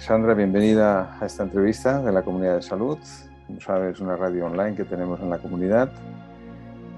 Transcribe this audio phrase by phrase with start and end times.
[0.00, 2.98] Sandra, bienvenida a esta entrevista de la Comunidad de Salud.
[3.46, 5.92] Como sabes, es una radio online que tenemos en la comunidad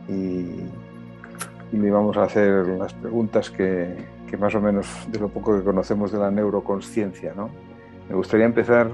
[0.09, 0.63] y,
[1.73, 4.07] le vamos a hacer las preguntas que,
[4.39, 7.35] más o menos de lo poco que conocemos de la neuroconsciencia.
[7.35, 7.51] ¿no?
[8.09, 8.89] Me gustaría empezar,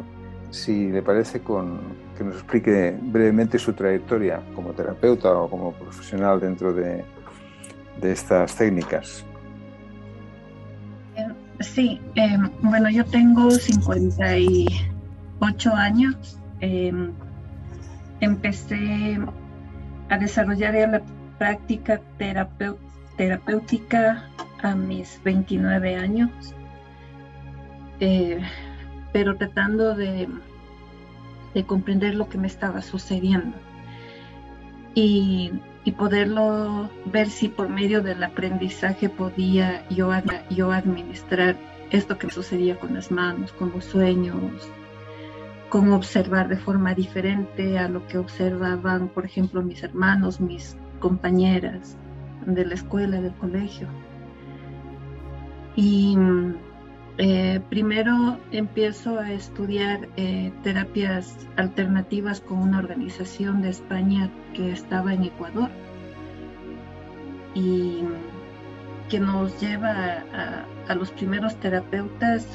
[0.50, 1.78] si le parece, con
[2.16, 7.04] que nos explique brevemente su trayectoria como terapeuta o como profesional dentro de,
[8.00, 9.27] de estas técnicas.
[11.60, 16.38] Sí, em, bueno, yo tengo 58 años.
[16.60, 17.12] Em,
[18.20, 19.18] empecé
[20.08, 21.02] a desarrollar la
[21.38, 22.00] práctica
[23.16, 24.24] terapéutica
[24.62, 26.30] a mis 29 años,
[28.00, 28.40] eh,
[29.12, 30.28] pero tratando de,
[31.54, 33.56] de comprender lo que me estaba sucediendo.
[34.94, 35.52] Y
[35.88, 40.10] y poderlo ver si por medio del aprendizaje podía yo,
[40.50, 41.56] yo administrar
[41.90, 44.70] esto que sucedía con las manos, con los sueños,
[45.70, 51.96] cómo observar de forma diferente a lo que observaban, por ejemplo, mis hermanos, mis compañeras
[52.44, 53.88] de la escuela, del colegio.
[55.74, 56.18] Y
[57.20, 65.12] eh, primero empiezo a estudiar eh, terapias alternativas con una organización de España que estaba
[65.12, 65.68] en Ecuador
[67.54, 68.04] y
[69.08, 70.22] que nos lleva
[70.86, 72.46] a, los primeros terapeutas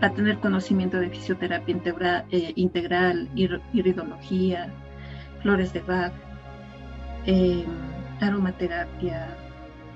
[0.00, 3.28] a tener conocimiento de fisioterapia integral, eh, integral
[3.72, 4.72] iridología,
[5.42, 6.12] flores de Bach,
[8.20, 9.36] aromaterapia,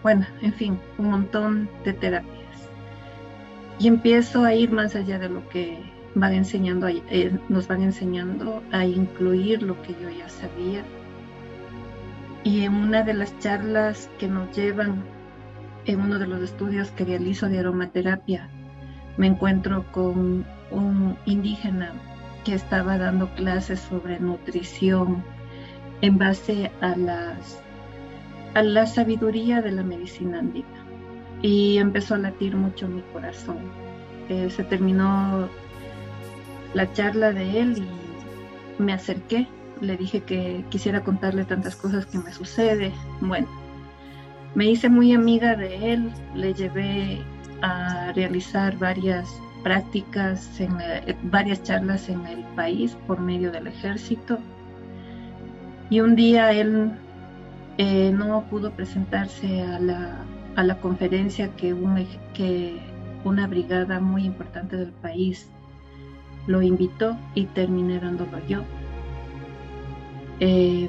[0.03, 2.44] bueno, en fin, un montón de terapias
[3.79, 5.79] y empiezo a ir más allá de lo que
[6.15, 10.85] van enseñando, eh, nos van enseñando a incluir lo que yo ya sabía.
[12.45, 15.03] Y en una de las charlas que nos llevan,
[15.87, 18.49] en uno de los estudios que realizo de aromaterapia,
[19.17, 21.93] me encuentro con un indígena
[22.45, 25.25] que estaba dando clases sobre nutrición
[26.01, 26.95] en base a
[28.63, 30.84] la sabiduría de la medicina andina
[31.45, 33.59] y empezó a latir mucho mi corazón.
[34.31, 35.47] Eh, se terminó
[36.73, 37.85] la charla de él
[38.79, 39.47] y me acerqué,
[39.83, 42.93] le dije que quisiera contarle tantas cosas que me sucede.
[43.21, 43.47] Bueno,
[44.55, 47.21] me hice muy amiga de él, le llevé
[47.61, 49.29] a realizar varias
[49.63, 54.39] prácticas, en, eh, varias charlas en el país por medio del ejército.
[55.91, 56.91] Y un día él
[57.77, 60.25] eh, no pudo presentarse a la
[60.57, 61.75] a la conferencia que,
[63.25, 65.49] una brigada muy importante del país
[66.47, 68.63] lo invitó y terminé dándolo yo.
[70.41, 70.89] Eh,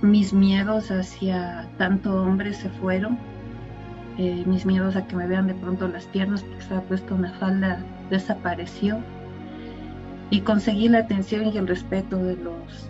[0.00, 3.18] mis miedos hacia tanto hombre se fueron,
[4.18, 7.32] eh, mis miedos a que me vean de pronto las piernas porque estaba puesta una
[7.32, 8.98] falda desapareció
[10.30, 12.88] y conseguí la atención y el respeto de los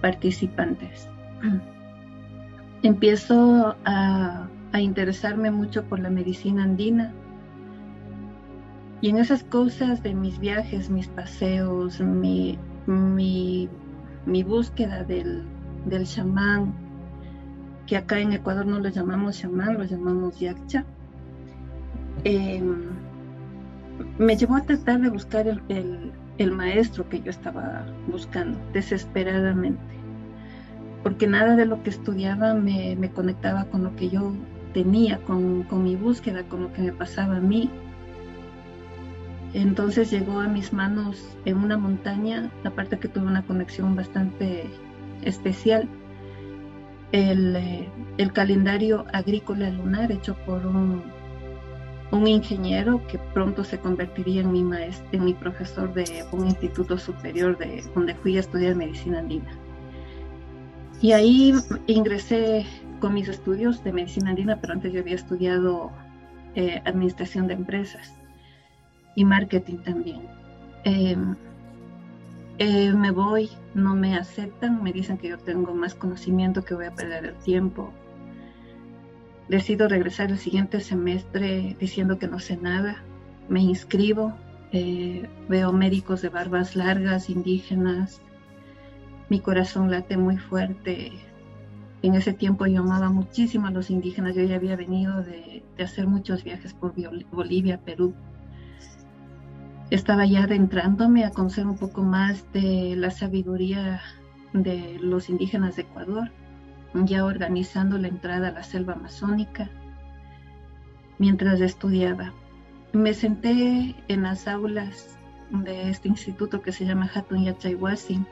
[0.00, 1.08] participantes.
[2.82, 7.12] Empiezo a a interesarme mucho por la medicina andina.
[9.00, 13.68] Y en esas cosas de mis viajes, mis paseos, mi, mi,
[14.42, 15.44] búsqueda del,
[15.86, 16.74] del chamán,
[17.86, 20.84] que acá en Ecuador no lo llamamos chamán, lo llamamos yakcha,
[22.24, 22.82] em,
[24.18, 29.94] me llevó a tratar de buscar el, el, maestro que yo estaba buscando desesperadamente,
[31.04, 34.32] porque nada de lo que estudiaba me, me conectaba con lo que yo
[34.74, 37.70] tenía, con, mi búsqueda, con lo que me pasaba a mí.
[39.54, 44.66] Entonces llegó a mis manos en una montaña, aparte que tuve una conexión bastante
[45.22, 45.88] especial,
[47.12, 47.88] el, eh,
[48.32, 51.04] calendario agrícola lunar hecho por un,
[52.10, 56.98] un, ingeniero que pronto se convertiría en mi, maestro, en mi profesor de un instituto
[56.98, 59.56] superior de, donde fui a estudiar medicina andina.
[61.00, 61.54] Y ahí
[61.86, 62.66] ingresé
[63.10, 65.90] mis estudios de medicina andina, pero antes yo había estudiado
[66.54, 68.14] eh, administración de empresas
[69.14, 70.22] y marketing también.
[70.84, 71.34] Em,
[72.58, 76.86] eh, me voy, no me aceptan, me dicen que yo tengo más conocimiento, que voy
[76.86, 77.92] a perder el tiempo.
[79.48, 83.02] Decido regresar el siguiente semestre diciendo que no sé nada.
[83.48, 84.32] Me inscribo,
[84.72, 88.20] eh, veo médicos de barbas largas, indígenas.
[89.28, 91.12] Mi corazón late muy fuerte,
[92.06, 96.06] en ese tiempo yo amaba muchísimo a los indígenas, yo ya había venido de, hacer
[96.06, 96.92] muchos viajes por
[97.30, 98.14] Bolivia, Perú.
[99.88, 104.02] Estaba ya adentrándome a conocer un poco más de la sabiduría
[104.52, 106.30] de los indígenas de Ecuador,
[106.92, 109.70] ya organizando la entrada a la selva amazónica
[111.18, 112.34] mientras estudiaba.
[112.92, 115.18] Me senté en las aulas
[115.50, 118.22] de este instituto que se llama Hatun Yachayhuasi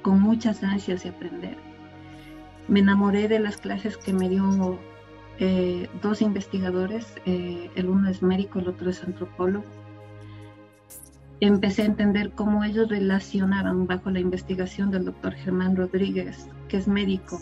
[0.00, 1.69] con muchas ansias de aprender.
[2.70, 4.78] Me enamoré de las clases que me dio
[5.40, 9.64] eh, dos investigadores, eh, el uno es médico, el otro es antropólogo.
[11.40, 16.86] Empecé a entender cómo ellos relacionaban bajo la investigación del doctor Germán Rodríguez, que es
[16.86, 17.40] médico,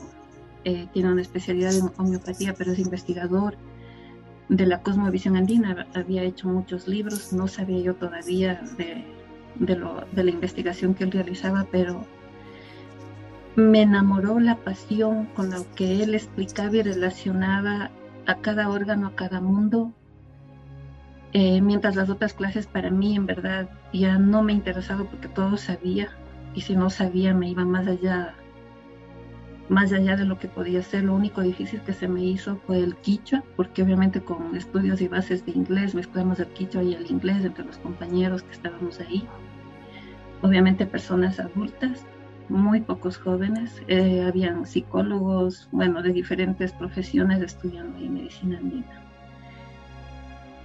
[0.65, 3.55] eh, tiene una especialidad en homeopatía, pero es investigador
[4.49, 5.87] de la cosmovisión andina.
[5.95, 9.05] Había hecho muchos libros, no sabía yo todavía de,
[9.59, 12.07] de la investigación que él realizaba, pero
[13.59, 17.91] me enamoró la pasión con la que él explicaba y relacionaba
[18.27, 19.93] a cada órgano, a cada mundo,
[21.33, 25.57] eh, mientras las otras clases para mí en verdad ya no me interesaba porque todo
[25.57, 26.09] sabía
[26.55, 28.35] y si no sabía me iba más allá
[29.69, 32.79] más allá de lo que podía ser, lo único difícil que se me hizo fue
[32.79, 37.11] el quichua, porque obviamente con estudios y bases de inglés mezclamos el quichua y el
[37.11, 39.29] inglés entre los compañeros que estábamos ahí.
[40.41, 42.07] Obviamente personas adultas,
[42.49, 49.05] muy pocos jóvenes, eh, habían psicólogos, bueno, de diferentes profesiones estudiando medicina andina.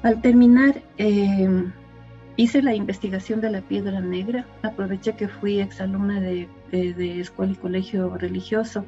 [0.04, 1.72] Al terminar, eh,
[2.36, 7.56] hice la investigación de la piedra negra, aproveché que fui exalumna de, de, escuela y
[7.56, 8.86] colegio religioso.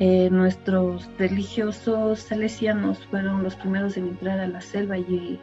[0.00, 5.38] Eh, nuestros religiosos salesianos fueron los primeros en entrar a la selva y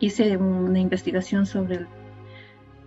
[0.00, 1.86] hice una investigación sobre el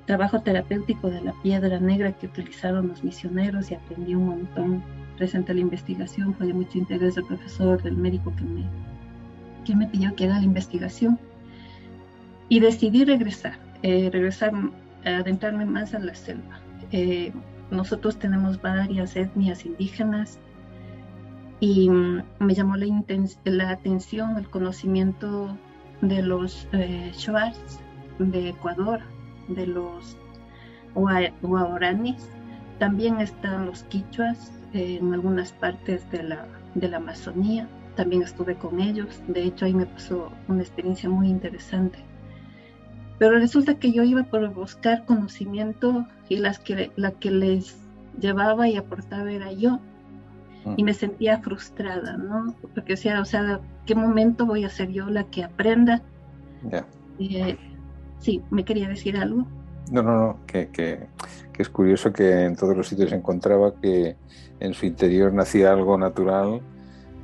[0.05, 4.83] trabajo terapéutico de la piedra negra que utilizaron los misioneros y aprendí un montón.
[5.17, 8.65] Presente la investigación fue de mucho interés del profesor, del médico que me,
[9.63, 11.19] que me pidió que haga la investigación.
[12.49, 14.53] Y decidí regresar, eh, regresar,
[15.03, 16.59] adentrarme más a la selva.
[16.91, 17.31] Eh,
[17.71, 20.37] nosotros tenemos varias etnias indígenas
[21.59, 22.85] y mm, me llamó la,
[23.45, 25.57] la, atención el conocimiento
[26.01, 27.11] de los eh,
[28.19, 29.01] de Ecuador,
[29.47, 30.17] de los
[31.41, 32.29] guaraníes.
[32.79, 37.67] También están los quichuas en algunas partes de la, de la Amazonía.
[37.95, 39.21] También estuve con ellos.
[39.27, 41.99] De hecho, ahí me pasó una experiencia muy interesante.
[43.17, 47.77] Pero resulta que yo iba por buscar conocimiento y las que, la que les
[48.19, 49.79] llevaba y aportaba era yo.
[50.77, 52.55] Y me sentía frustrada, ¿no?
[52.73, 56.01] Porque decía, o sea, ¿qué momento voy a ser yo la que aprenda?
[57.19, 57.55] Eh,
[58.19, 59.45] Sí, me quería decir algo.
[59.91, 61.07] No, no, no, que, que,
[61.57, 64.15] es curioso que en todos los sitios se encontraba que
[64.59, 66.61] en su interior nacía algo natural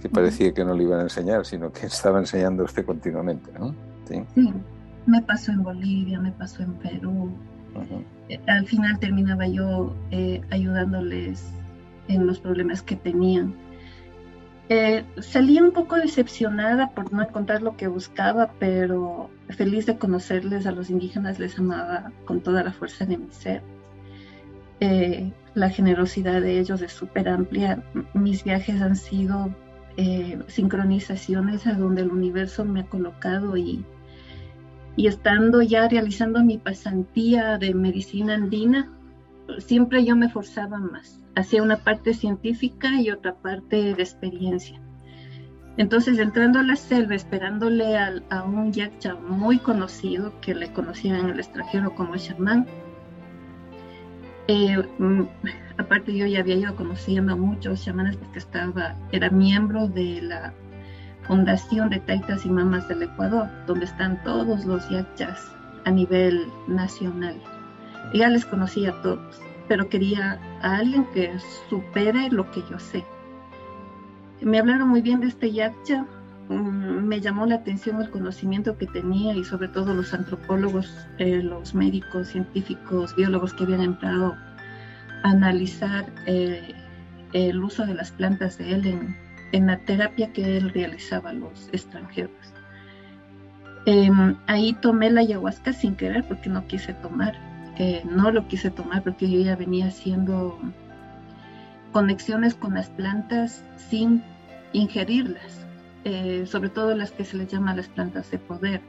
[0.02, 3.74] que parecía que no le iban a enseñar, sino que estaba enseñando usted continuamente, ¿no?
[4.06, 4.22] Sí.
[5.06, 7.32] me pasó en Bolivia, me pasó en Perú.
[8.28, 11.52] Eh, al final terminaba yo eh, ayudándoles
[12.08, 13.54] en los problemas que tenían.
[14.74, 20.66] Eh, salí un poco decepcionada por no encontrar lo que buscaba, pero feliz de conocerles
[20.66, 23.62] a los indígenas, les amaba con toda la fuerza de mi ser.
[24.80, 27.84] Eh, la generosidad de ellos es súper amplia.
[28.14, 29.54] Mis viajes han sido
[29.98, 33.84] eh, sincronizaciones a donde el universo me ha colocado y,
[34.96, 38.90] y estando ya realizando mi pasantía de medicina andina,
[39.60, 44.80] siempre yo me forzaba más hacía una parte científica y otra parte de experiencia.
[45.78, 51.30] Entonces, entrando a la selva, esperándole a, un yakcha muy conocido, que le conocían en
[51.30, 52.68] el extranjero como chamán,
[54.48, 55.22] eh, mm,
[55.78, 60.54] aparte yo ya había ido conociendo a muchos chamanes porque estaba, era miembro de la
[61.24, 65.52] Fundación de Taitas y Mamas del Ecuador, donde están todos los yakchas
[65.86, 67.42] a nivel nacional.
[68.14, 69.42] Ya les conocía a todos
[69.72, 71.32] pero quería a alguien que
[71.70, 73.06] supere lo que yo sé.
[74.42, 76.06] Me hablaron muy bien de este yacha,
[76.50, 81.42] mm, me llamó la atención el conocimiento que tenía y sobre todo los antropólogos, eh,
[81.42, 84.36] los médicos, científicos, biólogos que habían entrado
[85.24, 86.76] a analizar eh,
[87.32, 89.16] el uso de las plantas de él en,
[89.54, 92.54] en, la terapia que él realizaba a los extranjeros.
[93.86, 97.51] Em, ahí tomé la ayahuasca sin querer porque no quise tomar
[98.06, 100.60] no lo quise tomar porque yo ya venía haciendo
[101.92, 104.24] conexiones con las plantas sin
[104.74, 105.66] ingerirlas,
[106.04, 108.82] eh, sobre todo las que se les llama las plantas de poder.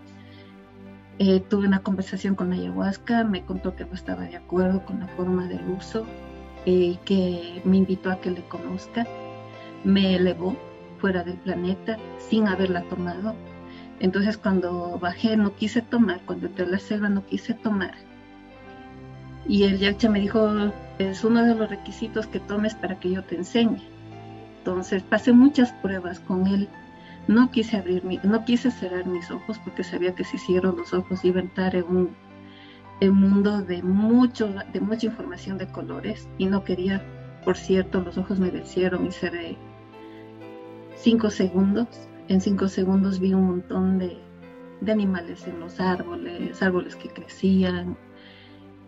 [1.18, 5.08] Eh, tuve una conversación con ayahuasca, me contó que no estaba de acuerdo con la
[5.08, 6.06] forma del uso,
[6.64, 9.06] y eh, que me invitó a que le conozca,
[9.84, 10.56] me elevó
[10.98, 13.34] fuera del planeta sin haberla tomado.
[14.00, 17.94] Entonces cuando bajé no quise tomar, cuando entré a la selva no quise tomar
[19.46, 20.48] y el yacha me dijo,
[20.98, 23.82] es uno de los requisitos que tomes para que yo te enseñe.
[24.58, 26.68] Entonces pasé muchas pruebas con él.
[27.28, 31.24] No quise abrir no quise cerrar mis ojos porque sabía que si cierro los ojos
[31.24, 32.16] iba a entrar en un,
[33.00, 37.02] el mundo de mucho, de mucha información de colores y no quería,
[37.44, 39.56] por cierto, los ojos me vencieron y cerré
[40.96, 41.88] cinco segundos.
[42.28, 44.18] En cinco segundos vi un montón de,
[44.80, 47.96] de animales en los árboles, árboles que crecían, en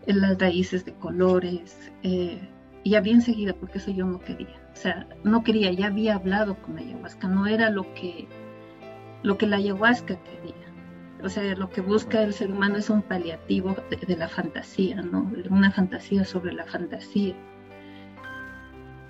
[0.06, 2.48] las raíces de colores, eh,
[2.84, 4.60] y había enseguida, porque eso yo no quería.
[4.72, 8.28] O sea, no quería, ya había hablado con la ayahuasca, no era lo que,
[9.22, 10.54] lo que la ayahuasca quería.
[11.22, 13.74] O sea, lo que busca el ser humano es un paliativo
[14.06, 15.30] de, la fantasía, ¿no?
[15.48, 17.34] Una fantasía sobre la fantasía.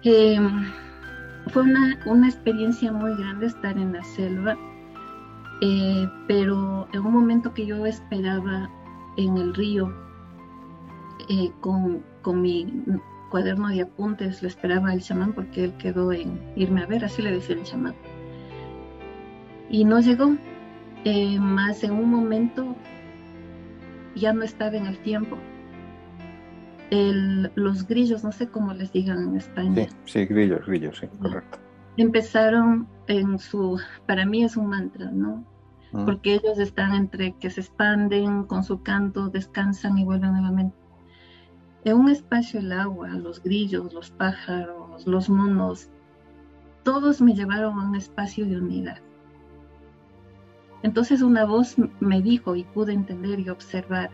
[0.05, 0.71] Em,
[1.49, 4.57] fue una, una, experiencia muy grande estar en la selva,
[5.61, 8.71] eh, pero en un momento que yo esperaba
[9.17, 10.04] en el río
[11.29, 12.83] eh, con, con, mi
[13.31, 17.23] cuaderno de apuntes, le esperaba al chamán porque él quedó en irme a ver, así
[17.23, 17.95] le decía el chamán.
[19.69, 20.37] Y no llegó,
[21.05, 22.77] eh, más en un momento
[24.15, 25.37] ya no estaba en el tiempo.
[26.91, 29.89] El, los grillos, no sé cómo les digan en España.
[29.89, 31.59] Sí, sí, grillos, grillos, sí, correcto.
[31.97, 35.45] Empezaron en su, para mí es un mantra, ¿no?
[35.93, 36.05] Mm.
[36.05, 40.77] Porque ellos están entre que se expanden con su canto, descansan y vuelven nuevamente.
[41.85, 45.91] En un espacio el agua, los grillos, los pájaros, los monos,
[46.83, 48.99] todos me llevaron a un espacio de unidad.
[50.83, 54.11] Entonces una voz me dijo y pude entender y observar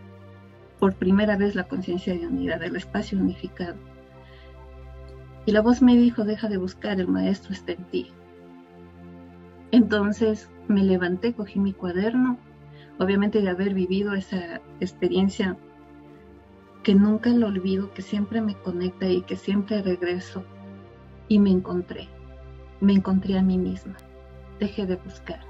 [0.81, 3.77] por primera vez la conciencia de unidad, el espacio unificado.
[5.47, 8.13] Y la voz me dijo, deja de buscar, el maestro está en ti.
[9.71, 12.37] Entonces me levanté, cogí mi cuaderno,
[12.99, 15.57] obviamente de haber vivido esa experiencia
[16.83, 20.45] que nunca lo olvido, que siempre me conecta y que siempre regreso.
[21.29, 22.09] Y me encontré,
[22.81, 23.97] me encontré a mí misma,
[24.59, 25.41] dejé de buscar.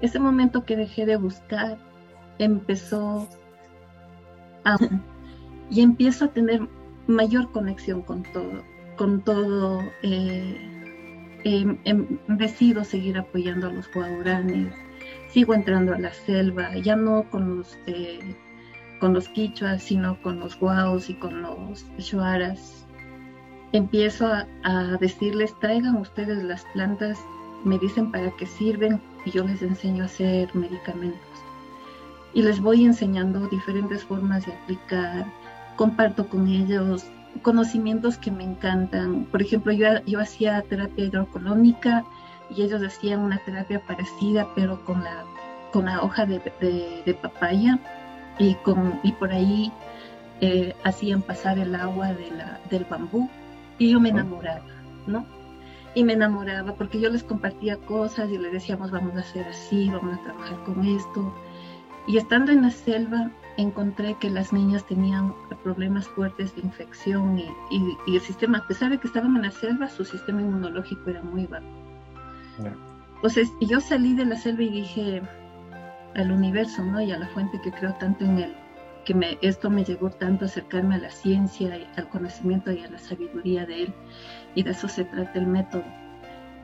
[0.00, 1.78] Ese momento que dejé de buscar
[2.38, 3.28] empezó
[4.64, 4.76] a...
[5.70, 6.68] y empiezo a tener
[7.06, 8.62] mayor conexión con todo,
[8.96, 9.80] con todo.
[10.02, 10.56] Eh,
[11.44, 14.74] em, em, decido seguir apoyando a los guauranes,
[15.28, 17.78] sigo entrando a la selva, ya no con los...
[19.00, 22.86] Con los quichuas, sino con los guaos y con los shuaras.
[23.72, 27.18] Empiezo a, decirles, traigan ustedes las plantas,
[27.64, 31.20] me dicen para qué sirven y yo les enseño a hacer medicamentos.
[32.34, 35.24] Y les voy enseñando diferentes formas de aplicar,
[35.76, 37.06] comparto con ellos
[37.42, 39.24] conocimientos que me encantan.
[39.26, 42.04] Por ejemplo, yo, yo hacía terapia hidrocolónica
[42.54, 45.24] y ellos hacían una terapia parecida, pero con la,
[45.72, 46.40] con la hoja de,
[47.06, 47.78] de papaya
[48.38, 49.72] y, con, y por ahí
[50.40, 53.28] eh, hacían pasar el agua de la, del bambú
[53.78, 54.64] y yo me enamoraba,
[55.06, 55.26] ¿no?
[55.94, 59.90] Y me enamoraba porque yo les compartía cosas y les decíamos vamos a hacer así,
[59.90, 61.34] vamos a trabajar con esto.
[62.06, 67.48] Y estando en la selva encontré que las niñas tenían problemas fuertes de infección y,
[68.06, 71.22] y, el sistema, a pesar de que estaban en la selva, su sistema inmunológico era
[71.22, 71.66] muy bajo.
[73.16, 75.22] Entonces yo salí de la selva y dije,
[76.14, 77.00] al universo, ¿no?
[77.00, 78.54] Y a la fuente que creo tanto en él,
[79.04, 82.82] que me, esto me llegó tanto a acercarme a la ciencia, y al conocimiento y
[82.82, 83.94] a la sabiduría de él,
[84.54, 85.84] y de eso se trata el método.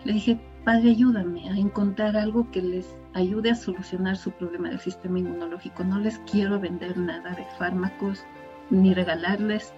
[0.04, 4.80] Le dije, Padre, ayúdame a encontrar algo que les ayude a solucionar su problema del
[4.80, 5.84] sistema inmunológico.
[5.84, 8.24] No les quiero vender nada de fármacos
[8.70, 9.72] ni regalarles,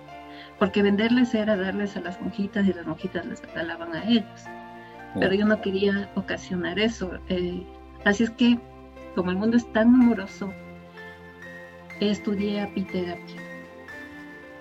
[0.59, 4.45] porque venderles era darles a las monjitas y las monjitas les regalaban a ellos.
[5.15, 7.11] Pero yo no quería ocasionar eso.
[7.29, 7.67] Eh,
[8.05, 8.59] así es que
[9.19, 10.53] como el mundo es tan amoroso,
[11.99, 13.43] estudié apiterapia.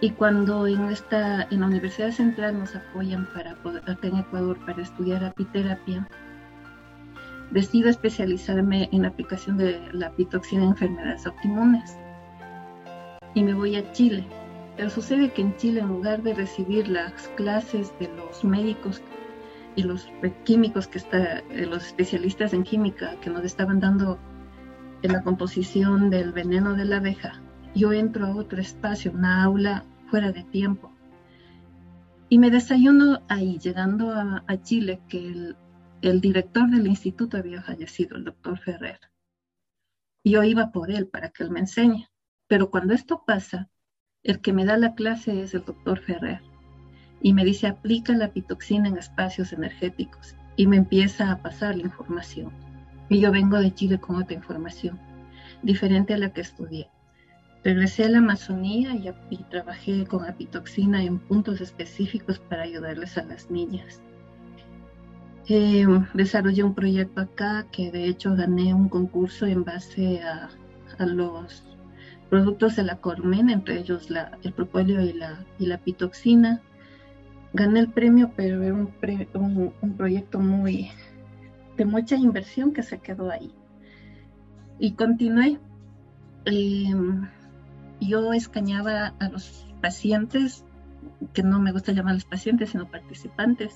[0.02, 4.82] Y cuando en, esta, en la Universidad Central nos apoyan para acá en Ecuador para
[4.82, 6.08] estudiar apiterapia,
[7.52, 11.96] decido especializarme en la aplicación de la apitoxina en enfermedades autoinmunes.
[13.36, 14.26] Y me voy a Chile.
[14.76, 19.04] Pero sucede que en Chile, en lugar de recibir las clases de los médicos
[19.76, 20.10] y los
[20.46, 24.18] químicos que está, eh, los especialistas en química que nos estaban dando
[25.04, 27.42] en la composición del veneno de la abeja,
[27.76, 30.92] yo entro a otro espacio, una aula fuera de tiempo.
[32.30, 35.56] Y me desayuno ahí, llegando a, Chile, que el,
[36.02, 39.00] el, director del instituto había fallecido, el doctor Ferrer.
[40.24, 42.10] Yo iba por él para que él me enseñe.
[42.48, 43.70] Pero cuando esto pasa,
[44.24, 46.42] el que me da la clase es el doctor Ferrer.
[47.22, 50.36] Y me dice, aplica la pitoxina en espacios energéticos.
[50.56, 52.52] Y me empieza a pasar la información.
[53.10, 55.00] Y yo vengo de Chile con otra información,
[55.64, 56.90] diferente a la que estudié.
[57.64, 58.96] Regresé a la Amazonía
[59.30, 64.02] y, trabajé con apitoxina en puntos específicos para ayudarles a las niñas.
[65.50, 70.50] Em, desarrollé un proyecto acá que de hecho gané un concurso en base a,
[71.06, 71.64] los
[72.30, 74.08] productos de la colmena, entre ellos
[74.44, 76.62] el propóleo y la, y pitoxina.
[77.54, 78.88] Gané el premio, pero era un,
[79.98, 80.90] proyecto muy
[81.78, 83.54] de mucha inversión que se quedó ahí.
[84.80, 85.60] Y continué.
[86.46, 87.28] Em,
[88.00, 90.64] yo escañaba a los pacientes,
[91.34, 93.76] que no me gusta llamar los pacientes, sino participantes,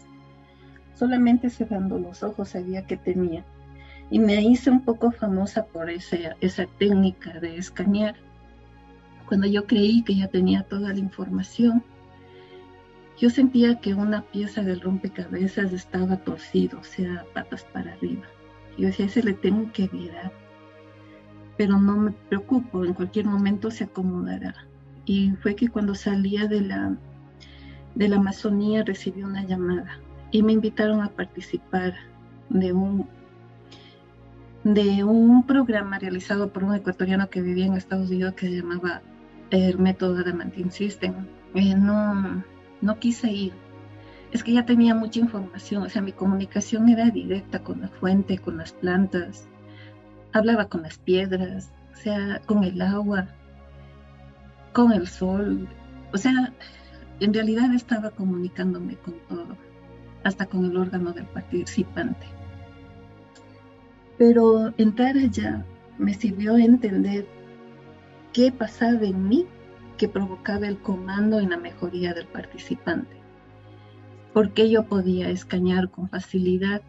[0.96, 3.46] solamente cerrando los ojos sabía que tenía.
[4.10, 8.16] Y me hice un poco famosa por ese, esa técnica de escanear.
[9.28, 11.84] Cuando yo creí que ya tenía toda la información,
[13.22, 18.24] yo sentía que una pieza del rompecabezas estaba torcido, o sea, patas para arriba.
[18.80, 20.32] Yo decía, ese le tengo que virar.
[21.56, 24.56] Pero no me preocupo, en cualquier momento se acomodará.
[25.06, 26.98] Y fue que cuando salía de la,
[27.94, 30.00] de la Amazonía recibí una llamada
[30.32, 31.94] y me invitaron a participar
[32.50, 33.08] de un,
[34.64, 39.04] de un programa realizado por un ecuatoriano que vivía en Estados Unidos que se llamaba
[39.52, 41.14] el método Adamantin System.
[41.54, 41.76] Eh,
[42.82, 43.54] no quise ir.
[44.32, 48.38] Es que ya tenía mucha información, o sea, mi comunicación era directa con la fuente,
[48.38, 49.48] con las plantas,
[50.32, 53.28] hablaba con las piedras, o sea, con el agua,
[54.74, 55.68] con el sol,
[56.14, 56.54] o sea,
[57.20, 59.58] en realidad estaba comunicándome con todo
[60.24, 62.26] hasta con el órgano del participante.
[64.18, 65.66] Pero entrar allá
[65.98, 67.28] me sirvió a entender
[68.34, 69.46] qué pasaba en mí
[70.02, 73.22] que provocaba el comando en la mejoría del participante.
[74.34, 76.82] ¿Por qué yo podía escañar con facilidad?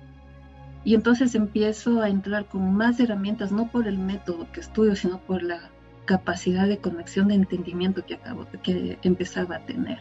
[0.83, 5.19] Y entonces empiezo a entrar con más herramientas, no por el método que estudio, sino
[5.19, 5.61] por la
[6.07, 9.99] capacidad de conexión de entendimiento que, acabo, que empezaba a tener.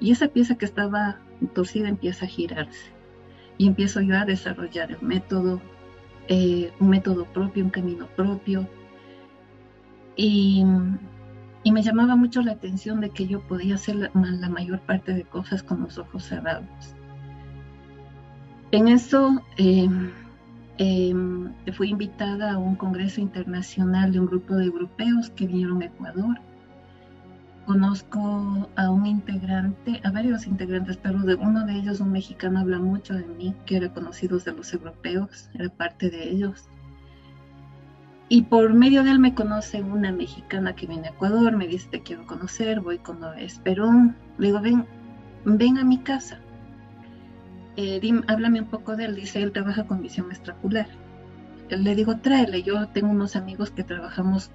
[0.00, 1.18] Y esa pieza que estaba
[1.52, 2.92] torcida empieza a girarse.
[3.58, 5.60] Y empiezo yo a desarrollar el método,
[6.28, 8.66] eh, un método propio, un camino propio.
[10.16, 10.64] Y,
[11.70, 15.62] me llamaba mucho la atención de que yo podía hacer la, mayor parte de cosas
[15.62, 16.96] con los ojos cerrados.
[18.72, 19.88] En eso eh,
[20.78, 25.86] em, fui invitada a un congreso internacional de un grupo de europeos que vinieron a
[25.86, 26.40] Ecuador
[27.66, 32.80] Conozco a un integrante, a varios integrantes, pero de uno de ellos, un mexicano, habla
[32.80, 36.68] mucho de mí, que era conocido de los europeos, era parte de ellos.
[38.28, 41.88] Y por medio de él me conoce una mexicana que viene a Ecuador, me dice,
[41.90, 44.16] te quiero conocer, voy con Noé Perón.
[44.38, 44.86] Le digo, ven,
[45.44, 46.38] ven a mi casa.
[47.76, 50.86] Eh, háblame un poco de él, dice, él trabaja con visión extracular.
[51.68, 54.50] Le digo, tráele, yo tengo unos amigos que trabajamos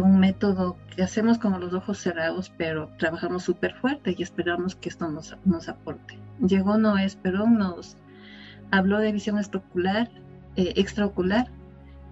[0.00, 4.88] un método que hacemos con los ojos cerrados, pero trabajamos súper fuerte y esperamos que
[4.88, 6.18] esto nos, nos aporte.
[6.40, 7.96] Llegó Noé Esperón, nos
[8.70, 10.10] habló de visión extraocular,
[10.56, 11.48] eh, extraocular,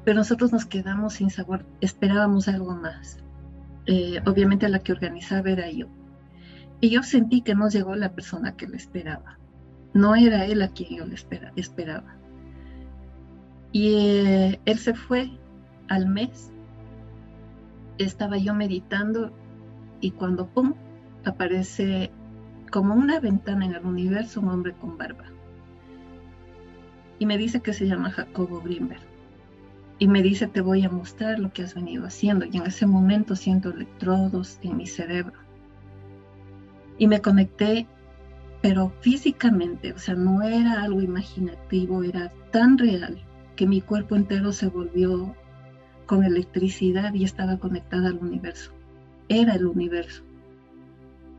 [0.04, 3.18] pero nosotros nos quedamos sin sabor, esperábamos algo más.
[3.86, 5.86] Eh, obviamente la que organizaba era yo.
[6.80, 9.38] Y yo sentí que no llegó la persona que le esperaba.
[9.94, 12.16] No era él a quien yo le esperaba.
[13.70, 15.30] Y eh, él se fue
[15.88, 16.52] al mes
[17.98, 19.32] estaba yo meditando
[20.00, 20.74] y cuando pum,
[21.24, 22.10] aparece
[22.70, 25.24] como una ventana en el universo un hombre con barba.
[27.18, 29.11] Y me dice que se llama Jacobo Grimberg.
[30.02, 32.44] Y me dice, te voy a mostrar lo que has venido haciendo.
[32.44, 35.38] Y en ese momento siento electrodos en mi cerebro.
[36.98, 37.86] Y me conecté,
[38.62, 43.22] pero físicamente, o sea, no era algo imaginativo, era tan real
[43.54, 45.36] que mi cuerpo entero se volvió
[46.06, 48.72] con electricidad y estaba conectada al universo.
[49.28, 50.24] Era el universo.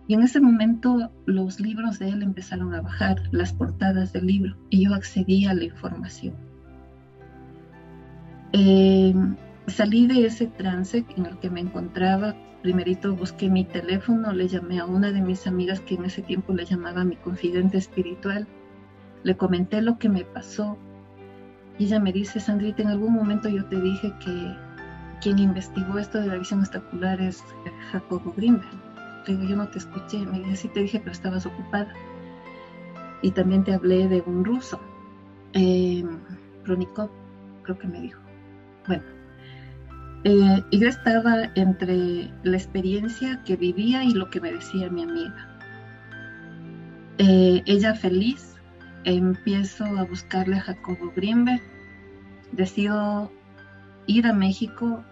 [0.08, 4.56] Y en ese momento los libros de él empezaron a bajar, las portadas del libro,
[4.69, 6.52] y yo accedí a la información.
[8.53, 9.35] Em,
[9.67, 12.35] salí de ese trance en el que me encontraba.
[12.61, 16.53] Primerito busqué mi teléfono, le llamé a una de mis amigas que en ese tiempo
[16.53, 18.47] le llamaba mi confidente espiritual.
[19.23, 20.77] Le comenté lo que me pasó,
[21.79, 24.55] y ella me dice, Sandrita, en algún momento yo te dije que
[25.21, 27.43] quien investigó esto de la visión estacular es
[27.91, 28.67] Jacobo Grimberg.
[29.25, 30.19] Le digo, yo no te escuché.
[30.25, 31.91] Me dice, sí te dije, pero estabas ocupada.
[33.21, 34.79] Y también te hablé de un ruso,
[35.53, 36.03] eh,
[36.63, 38.22] creo que me dijo.
[38.88, 39.04] Bueno,
[40.26, 45.50] eh, yo estaba entre la experiencia que vivía y lo que me decía mi amiga.
[47.17, 48.56] Eh, ella feliz
[49.04, 51.62] empiezo a buscarle a Jacobo Grimberg,
[52.52, 53.32] decido
[54.08, 55.04] ir a México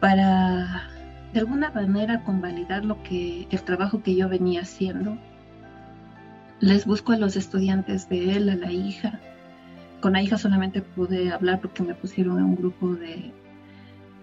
[0.00, 0.90] para
[1.32, 5.18] de alguna manera convalidar lo que el trabajo que yo venía haciendo.
[6.60, 9.20] Les busco a los estudiantes de él, a la hija.
[10.04, 13.32] Con la hija solamente pude hablar porque me pusieron en un grupo de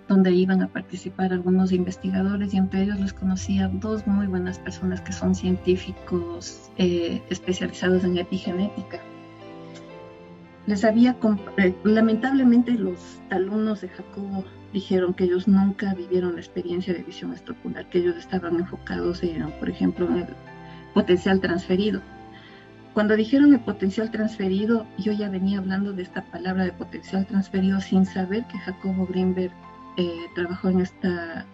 [0.08, 5.02] donde iban a participar algunos investigadores y entre ellos les conocía dos muy buenas personas
[5.02, 9.00] que son científicos eh, especializados en epigenética.
[10.68, 11.18] Les había,
[11.58, 17.34] eh, lamentablemente los alumnos de Jacobo dijeron que ellos nunca vivieron la experiencia de visión
[17.34, 20.28] estrocular, que ellos estaban enfocados en, por ejemplo, en el
[20.94, 22.02] potencial transferido.
[22.94, 27.80] Cuando dijeron el potencial transferido, yo ya venía hablando de esta palabra de potencial transferido
[27.80, 29.54] sin saber que Jacobo Greenberg
[29.96, 31.46] eh, trabajó en esta,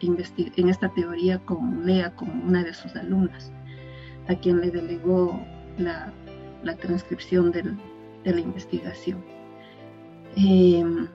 [0.95, 3.52] teoría con Lea, como una de sus alumnas,
[4.28, 5.39] a quien le delegó
[5.78, 6.12] la,
[6.82, 7.63] transcripción de
[8.23, 9.23] la investigación.
[10.36, 11.08] Em,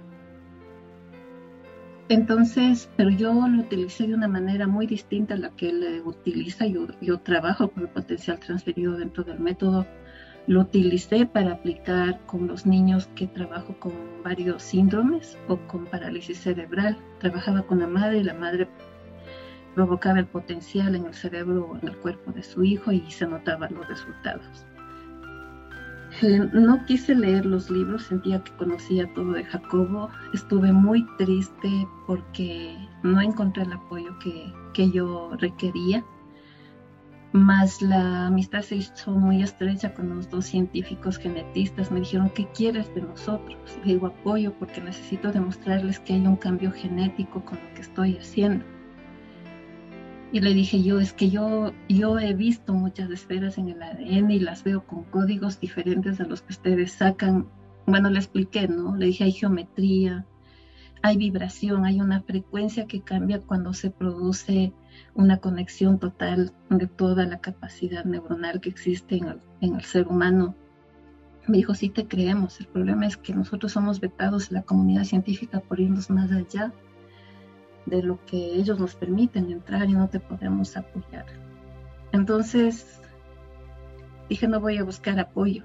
[2.08, 6.66] entonces, pero yo lo utilicé de una manera muy distinta a la que él utiliza.
[6.66, 9.86] Yo trabajo con el potencial transferido dentro del método
[10.46, 13.92] lo utilicé para aplicar con los niños que trabajo con
[14.24, 16.98] varios síndromes o con parálisis cerebral.
[17.20, 18.68] Trabajaba con la madre y la madre
[19.74, 23.26] provocaba el potencial en el cerebro o en el cuerpo de su hijo y se
[23.26, 24.66] notaban los resultados.
[26.20, 30.10] Eh, no quise leer los libros, sentía que conocía todo de Jacobo.
[30.34, 36.04] Estuve muy triste porque no encontré el apoyo que, que yo requería
[37.32, 41.90] más la amistad se hizo muy estrecha con los dos científicos genetistas.
[41.90, 43.58] Me dijeron, ¿qué quieres de nosotros?
[43.84, 48.18] Le digo, apoyo porque necesito demostrarles que hay un cambio genético con lo que estoy
[48.18, 48.64] haciendo.
[50.30, 54.30] Y le dije yo, es que yo, yo he visto muchas esferas en el ADN
[54.30, 57.48] y las veo con códigos diferentes a los que ustedes sacan.
[57.86, 58.96] Bueno, le expliqué, ¿no?
[58.96, 60.24] Le dije, hay geometría,
[61.02, 64.72] hay vibración, hay una frecuencia que cambia cuando se produce
[65.14, 70.54] una conexión total de toda la capacidad neuronal que existe en el, ser humano.
[71.46, 75.04] Me dijo, sí te creemos, el problema es que nosotros somos vetados en la comunidad
[75.04, 76.72] científica por irnos más allá
[77.86, 81.26] de lo que ellos nos permiten entrar y no te podemos apoyar.
[82.12, 83.00] Entonces
[84.28, 85.64] dije, no voy a buscar apoyo,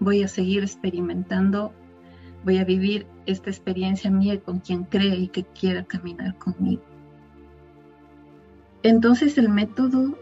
[0.00, 1.72] voy a seguir experimentando,
[2.44, 6.82] voy a vivir esta experiencia mía con quien cree y que quiera caminar conmigo.
[8.82, 10.18] Entonces el método,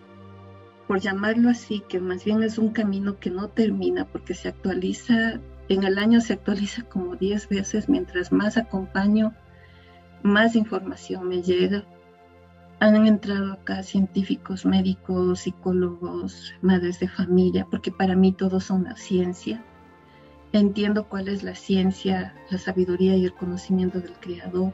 [0.86, 5.40] por llamarlo así, que más bien es un camino que no termina porque se actualiza,
[5.68, 9.32] en el año se actualiza como 10 veces, mientras más acompaño,
[10.22, 11.84] más información me llega.
[12.80, 18.96] Han entrado acá científicos, médicos, psicólogos, madres de familia, porque para mí todos son la
[18.96, 19.64] ciencia.
[20.52, 24.72] Entiendo cuál es la ciencia, la sabiduría y el conocimiento del Creador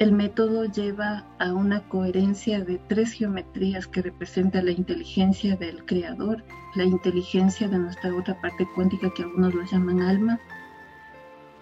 [0.00, 6.42] el método lleva a una coherencia de tres geometrías que representan la inteligencia del creador,
[6.74, 10.40] la inteligencia de nuestra otra parte cuántica que algunos lo llaman alma,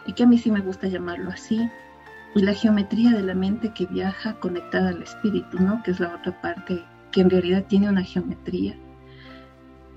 [0.06, 1.68] y que a mí sí me gusta llamarlo así,
[2.34, 5.82] y la geometría de la mente que viaja conectada al espíritu, ¿no?
[5.82, 8.74] que es la otra parte que en realidad tiene una geometría,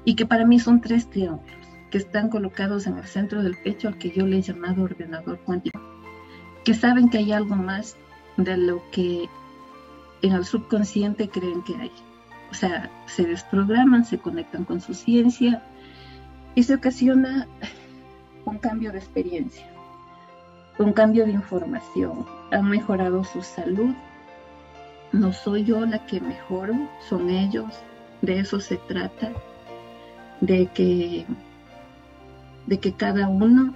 [0.04, 1.56] y que para mí son tres triángulos
[1.90, 5.40] que están colocados en el centro del pecho al que yo le he llamado ordenador
[5.40, 5.80] cuántico,
[6.66, 7.96] que saben que hay algo más
[8.38, 9.30] de lo que
[10.22, 11.92] en el subconsciente creen que hay.
[12.52, 15.64] O sea, se desprograman, se conectan con su ciencia
[16.54, 17.48] y se ocasiona
[18.46, 19.68] un cambio de experiencia,
[20.78, 22.26] un cambio de información.
[22.52, 23.94] Han mejorado su salud.
[25.12, 26.74] No soy yo la que mejoro,
[27.08, 27.72] son ellos.
[28.22, 29.32] De eso se trata,
[30.42, 31.26] de que,
[32.68, 33.76] de que cada uno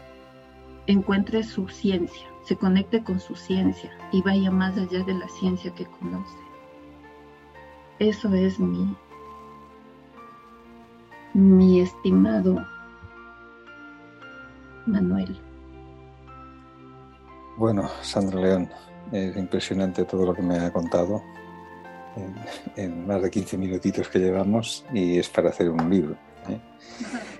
[0.88, 5.72] encuentre su ciencia se conecte con su ciencia y vaya más allá de la ciencia
[5.76, 6.36] que conoce.
[8.00, 8.98] Eso es mi,
[11.36, 12.66] mi estimado
[14.88, 15.40] Manuel.
[17.56, 18.70] Bueno, Sandra León,
[19.12, 21.22] es impresionante todo lo que me ha contado
[22.78, 26.16] en, más de 15 minutitos que llevamos y es para hacer un libro.
[26.48, 26.60] ¿eh?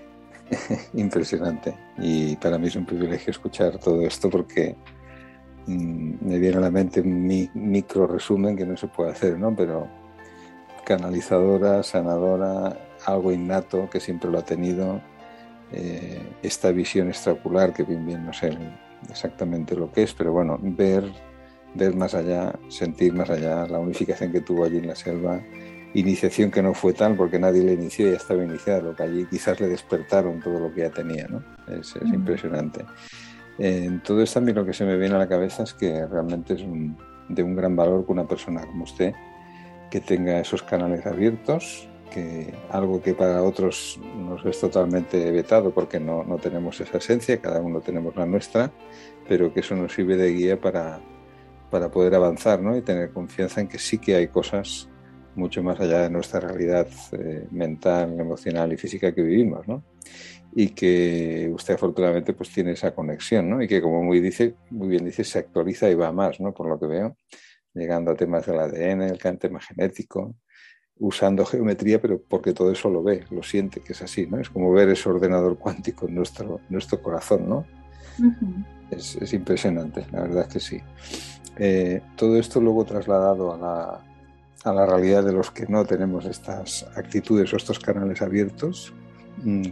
[0.94, 1.74] impresionante.
[1.98, 4.76] Y para mí es un privilegio escuchar todo esto porque
[5.66, 9.54] me viene a la mente un micro resumen que no se puede hacer, ¿no?
[9.54, 9.88] Pero
[10.84, 15.00] canalizadora, sanadora, algo innato que siempre lo ha tenido,
[15.72, 18.56] eh, esta visión extraocular que bien, bien no sé
[19.08, 21.04] exactamente lo que es, pero bueno, ver,
[21.74, 25.40] ver más allá, sentir más allá, la unificación que tuvo allí en la selva,
[25.94, 29.60] iniciación que no fue tal porque nadie le inició, ya estaba iniciado, que allí quizás
[29.60, 31.42] le despertaron todo lo que ya tenía, ¿no?
[31.68, 32.84] Es, es impresionante.
[33.58, 36.06] En todo esto a mí lo que se me viene a la cabeza es que
[36.06, 36.60] realmente es
[37.28, 39.14] de un gran valor que una persona como usted
[39.90, 45.98] que tenga esos canales abiertos, que algo que para otros nos es totalmente vetado porque
[45.98, 48.72] no, no tenemos esa esencia, cada uno tenemos la nuestra,
[49.28, 51.00] pero que eso nos sirve de guía para,
[51.70, 52.76] para poder avanzar ¿no?
[52.76, 54.88] y tener confianza en que sí que hay cosas
[55.34, 59.84] mucho más allá de nuestra realidad eh, mental, emocional y física que vivimos, ¿no?
[60.54, 63.62] Y que usted afortunadamente pues tiene esa conexión, ¿no?
[63.62, 66.52] Y que como muy, dice, muy bien dice, se actualiza y va más, ¿no?
[66.52, 67.16] Por lo que veo,
[67.74, 70.34] llegando a temas del ADN, el tema genético,
[70.98, 74.38] usando geometría, pero porque todo eso lo ve, lo siente, que es así, ¿no?
[74.38, 77.66] Es como ver ese ordenador cuántico en nuestro, nuestro corazón, ¿no?
[78.90, 80.80] es, es, impresionante, la verdad es que sí.
[81.56, 84.00] Eh, todo esto luego trasladado a la,
[84.64, 88.92] a la realidad de los que no tenemos estas actitudes o estos canales abiertos,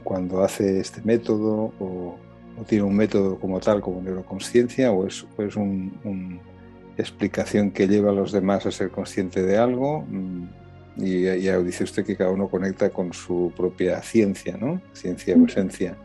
[0.02, 2.16] cuando hace este método o,
[2.66, 6.40] tiene un método como tal, como neuroconsciencia, o es, pues una
[6.96, 10.04] explicación que lleva a los demás a ser consciente de algo.
[10.09, 10.44] Mm,
[10.96, 14.81] y ya dice usted que cada uno conecta con su propia ciencia, ¿no?
[14.92, 15.96] Ciencia o esencia.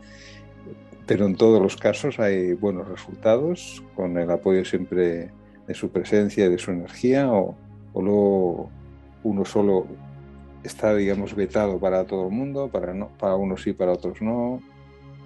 [1.06, 5.30] Pero en todos los casos hay buenos resultados, con el apoyo siempre
[5.66, 7.56] de su presencia y de su energía, o,
[7.92, 8.70] o luego
[9.24, 9.88] uno solo
[10.64, 14.60] está, digamos, vetado para todo el mundo, para, no, para unos sí, para otros no.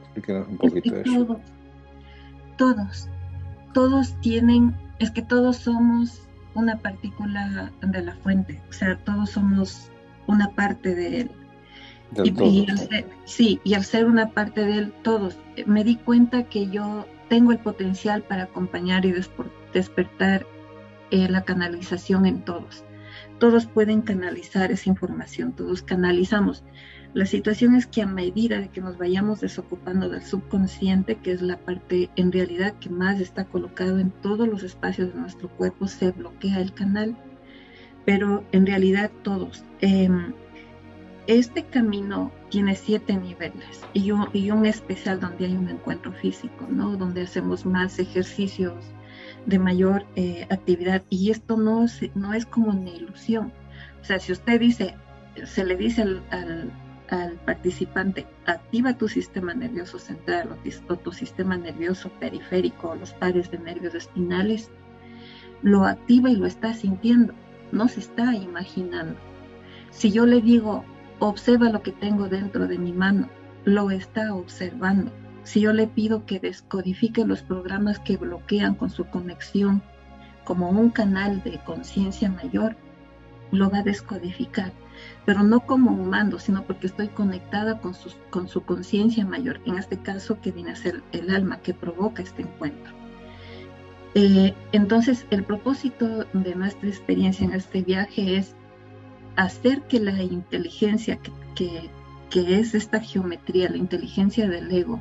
[0.02, 1.24] Explíquenos un poquito eso.
[1.24, 1.40] Todos,
[2.56, 3.08] todos,
[3.72, 6.22] todos tienen, es que todos somos
[6.54, 9.90] una partícula de la fuente, o sea, todos somos
[10.26, 11.30] una parte de él.
[12.24, 12.66] Y,
[13.26, 17.52] sí, y al ser una parte de él, todos, me di cuenta que yo tengo
[17.52, 19.14] el potencial para acompañar y
[19.74, 20.46] despertar
[21.10, 22.82] eh, la canalización en todos.
[23.38, 26.64] Todos pueden canalizar esa información, todos canalizamos.
[27.14, 31.40] La situación es que a medida de que nos vayamos desocupando del subconsciente, que es
[31.40, 35.86] la parte en realidad que más está colocado en todos los espacios de nuestro cuerpo,
[35.86, 37.16] se bloquea el canal.
[38.04, 39.64] Pero en realidad todos.
[39.80, 40.32] Em,
[41.26, 46.96] este camino tiene siete niveles y, y un especial donde hay un encuentro físico, ¿no?
[46.96, 48.74] Donde hacemos más ejercicios
[49.46, 53.52] de mayor eh, actividad y esto no, no es como una ilusión.
[54.00, 54.94] O sea, si usted dice,
[55.44, 56.22] se le dice al,
[57.10, 60.50] al, participante, activa tu sistema nervioso central
[60.88, 64.70] o, tu sistema nervioso periférico o los pares de nervios espinales,
[65.62, 67.32] lo activa y lo está sintiendo,
[67.72, 69.18] no se está imaginando.
[69.90, 70.84] Si yo le digo,
[71.18, 73.28] observa lo que tengo dentro de mi mano,
[73.64, 75.10] lo está observando
[75.48, 79.80] si yo le pido que descodifique los programas que bloquean con su conexión
[80.44, 82.76] como un canal de conciencia mayor,
[83.50, 84.72] lo va a descodificar,
[85.24, 89.58] pero no como un mando, sino porque estoy conectada con su, con su conciencia mayor,
[89.64, 92.92] en este caso que viene a ser el alma que provoca este encuentro.
[94.14, 98.54] Eh, entonces, el propósito de nuestra experiencia en este viaje es
[99.36, 101.18] hacer que la inteligencia,
[101.54, 101.88] que,
[102.28, 105.00] que es esta geometría, la inteligencia del ego,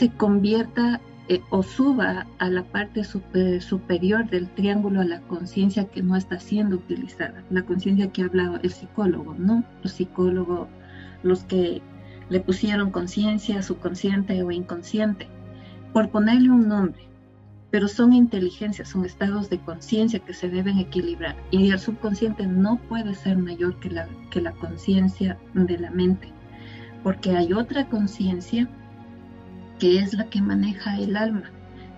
[0.00, 3.02] se convierta eh, o suba a la parte
[3.34, 8.22] eh, superior del triángulo a la conciencia que no está siendo utilizada, la conciencia que
[8.22, 9.62] ha hablado el psicólogo, ¿no?
[9.82, 10.68] Los psicólogos,
[11.22, 11.82] los que
[12.30, 15.28] le pusieron conciencia, subconsciente o inconsciente,
[15.92, 17.02] por ponerle un nombre,
[17.70, 22.78] pero son inteligencias, son estados de conciencia que se deben equilibrar y el subconsciente no
[22.88, 26.32] puede ser mayor que la, que la conciencia de la mente,
[27.02, 28.66] porque hay otra conciencia
[29.80, 31.50] que es la que maneja el alma.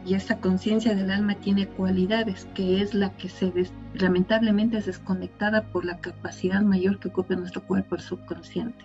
[0.07, 3.53] Y esa conciencia del alma tiene cualidades, que es la que se
[3.95, 8.85] lamentablemente es desconectada por la capacidad mayor que ocupa nuestro cuerpo, el subconsciente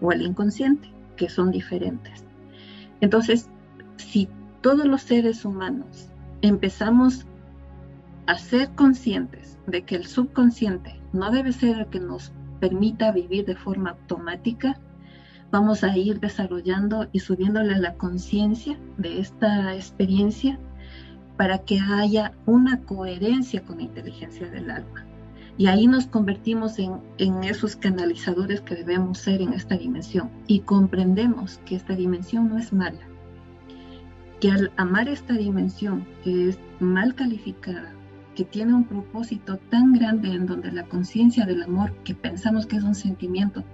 [0.00, 2.24] o el inconsciente, que son diferentes.
[3.00, 3.48] Entonces,
[3.96, 4.28] si
[4.60, 6.08] todos los seres humanos
[6.42, 7.26] empezamos
[8.26, 13.44] a ser conscientes de que el subconsciente no debe ser el que nos permita vivir
[13.44, 14.78] de forma automática,
[15.50, 20.58] vamos a ir desarrollando y subiéndole la conciencia de esta experiencia
[21.36, 25.04] para que haya una coherencia con la inteligencia del alma.
[25.56, 30.60] Y ahí nos convertimos en, en, esos canalizadores que debemos ser en esta dimensión y
[30.60, 33.00] comprendemos que esta dimensión no es mala,
[34.40, 37.92] que al amar esta dimensión que es mal calificada,
[38.36, 42.76] que tiene un propósito tan grande en donde la conciencia del amor, que pensamos que
[42.76, 43.64] es un sentimiento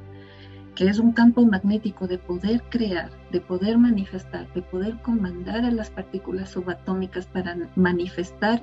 [0.75, 5.71] que es un campo magnético de poder crear, de poder manifestar, de poder comandar a
[5.71, 8.63] las partículas subatómicas para manifestar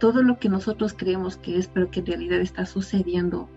[0.00, 3.48] todo lo que nosotros creemos que es, pero que en realidad está sucediendo,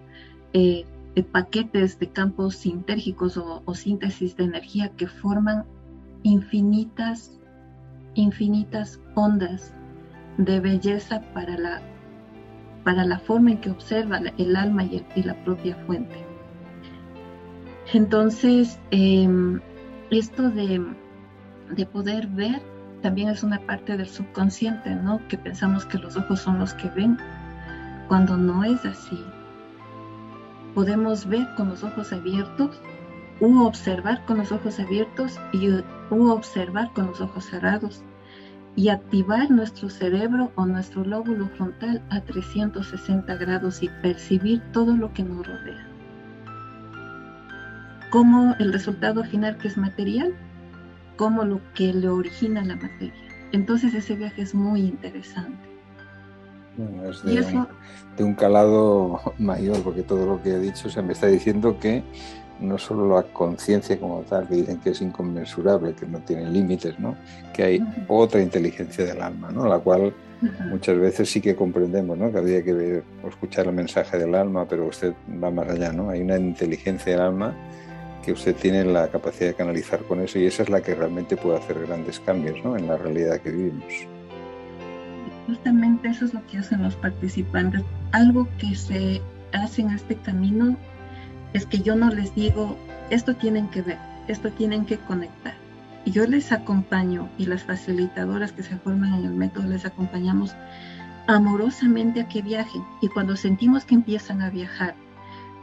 [0.53, 0.85] eh,
[1.31, 5.65] paquetes de campos sintérgicos o, síntesis de energía que forman
[6.23, 7.37] infinitas,
[8.15, 9.73] infinitas ondas
[10.37, 11.81] de belleza para la,
[12.83, 16.30] para la forma en que observa el alma y la propia fuente.
[17.93, 19.59] Entonces, em,
[20.11, 20.81] esto de,
[21.91, 22.61] poder ver
[23.01, 25.19] también es una parte del subconsciente, ¿no?
[25.27, 27.17] Que pensamos que los ojos son los que ven,
[28.07, 29.21] cuando no es así.
[30.73, 32.79] Podemos ver con los ojos abiertos
[33.41, 35.69] u observar con los ojos abiertos y
[36.11, 38.03] u observar con los ojos cerrados
[38.77, 45.11] y activar nuestro cerebro o nuestro lóbulo frontal a 360 grados y percibir todo lo
[45.13, 45.90] que nos rodea.
[48.11, 50.35] Como el resultado final que es material,
[51.15, 53.13] como lo que le origina la materia.
[53.51, 55.69] Entonces ese viaje es muy interesante.
[57.05, 57.23] es
[58.17, 62.03] de, un, calado mayor, porque todo lo que he dicho se me está diciendo que
[62.59, 66.99] no solo la conciencia como tal, que dicen que es inconmensurable, que no tiene límites,
[66.99, 67.15] ¿no?
[67.53, 69.67] que hay otra inteligencia del alma, ¿no?
[69.67, 70.13] la cual
[70.69, 72.31] muchas veces sí que comprendemos, ¿no?
[72.31, 75.91] que habría que ver o escuchar el mensaje del alma, pero usted va más allá,
[75.91, 76.09] ¿no?
[76.09, 77.55] hay una inteligencia del alma
[78.23, 81.37] que usted tiene la capacidad de canalizar con eso y esa es la que realmente
[81.37, 82.77] puede hacer grandes cambios ¿no?
[82.77, 83.93] en la realidad que vivimos.
[85.47, 87.81] Justamente eso es lo que hacen los participantes.
[88.11, 89.21] Algo que se
[89.53, 90.77] hace en este camino
[91.53, 92.77] es que yo no les digo,
[93.09, 95.55] esto tienen que ver, esto tienen que conectar.
[96.05, 100.55] Y yo les acompaño y las facilitadoras que se forman en el método les acompañamos
[101.27, 102.83] amorosamente a que viajen.
[103.01, 104.95] Y cuando sentimos que empiezan a viajar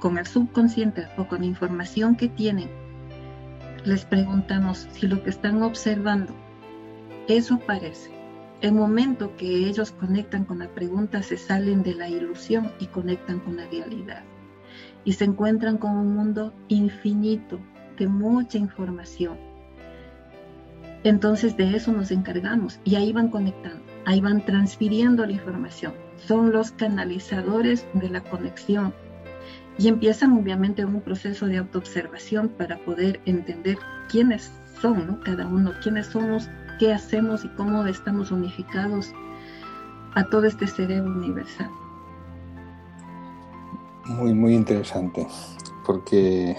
[0.00, 2.68] con el subconsciente o con información que tienen,
[3.84, 6.34] les preguntamos si lo que están observando,
[7.26, 8.10] eso parece.
[8.60, 13.38] El momento que ellos conectan con la pregunta, se salen de la ilusión y conectan
[13.40, 14.24] con la realidad
[15.04, 17.60] y se encuentran con un mundo infinito
[17.96, 19.36] de mucha información.
[21.04, 25.94] Entonces de eso nos encargamos y ahí van conectando, ahí van transfiriendo la información.
[26.16, 28.92] Son los canalizadores de la conexión
[29.78, 36.06] y empiezan obviamente un proceso de autoobservación para poder entender quiénes son cada uno, quiénes
[36.06, 39.12] somos, qué hacemos y cómo estamos unificados
[40.14, 41.70] a todo este cerebro universal
[44.08, 45.26] muy, muy interesante,
[45.84, 46.56] porque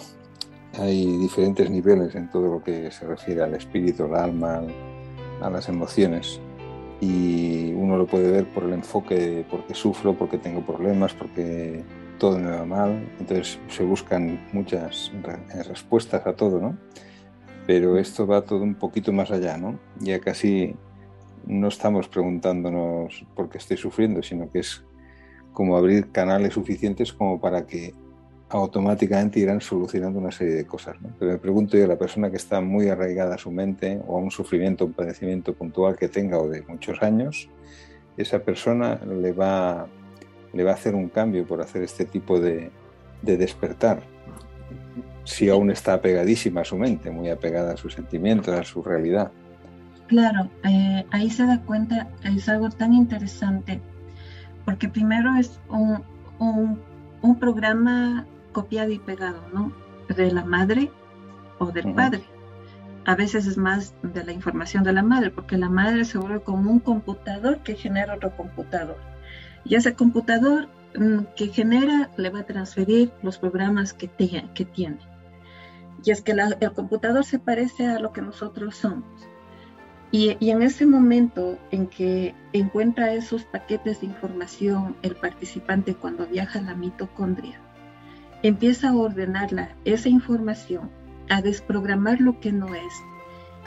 [0.78, 4.62] hay diferentes niveles en todo lo que se refiere al espíritu, al alma,
[5.42, 6.40] a las emociones.
[7.02, 11.84] Y uno lo puede ver por el enfoque porque sufro, porque tengo problemas, porque
[12.20, 13.10] todo me va mal.
[13.20, 15.12] Entonces se buscan muchas
[15.68, 16.78] respuestas a todo, ¿no?
[17.66, 19.80] Pero esto va todo un poquito más allá, ¿no?
[20.00, 20.76] Ya casi
[21.48, 24.84] no estamos preguntándonos por qué estoy sufriendo, sino que es
[25.54, 27.94] como abrir canales suficientes como para que
[28.50, 30.98] automáticamente irán solucionando una serie de cosas.
[31.20, 34.20] Pero me pregunto yo, la persona que está muy arraigada a su mente o a
[34.20, 37.50] un sufrimiento, un padecimiento puntual que tenga o de muchos años,
[38.18, 39.88] esa persona le va,
[40.54, 42.72] le va a hacer un cambio por hacer este tipo de,
[43.22, 44.02] despertar.
[45.24, 49.32] Si aún está apegadísima a su mente, muy apegada a sus sentimientos, a su realidad.
[50.08, 53.80] Claro, eh, ahí se da cuenta, es algo tan interesante
[54.70, 56.04] porque primero es un,
[57.22, 59.74] un, programa copiado y pegado, ¿no?
[60.16, 60.92] De la madre
[61.58, 62.22] o del padre.
[63.06, 66.42] A veces es más de la información de la madre, porque la madre se vuelve
[66.42, 68.98] como un computador que genera otro computador.
[69.66, 75.00] Y ese computador mm, que genera le va a transferir los programas que, que tiene.
[76.04, 79.30] Y es que el computador se parece a lo que nosotros somos.
[80.12, 86.60] Y, en ese momento en que encuentra esos paquetes de información el participante cuando viaja
[86.60, 87.60] a la mitocondria,
[88.42, 90.90] empieza a ordenarla, esa información,
[91.30, 92.94] a desprogramar lo que no es.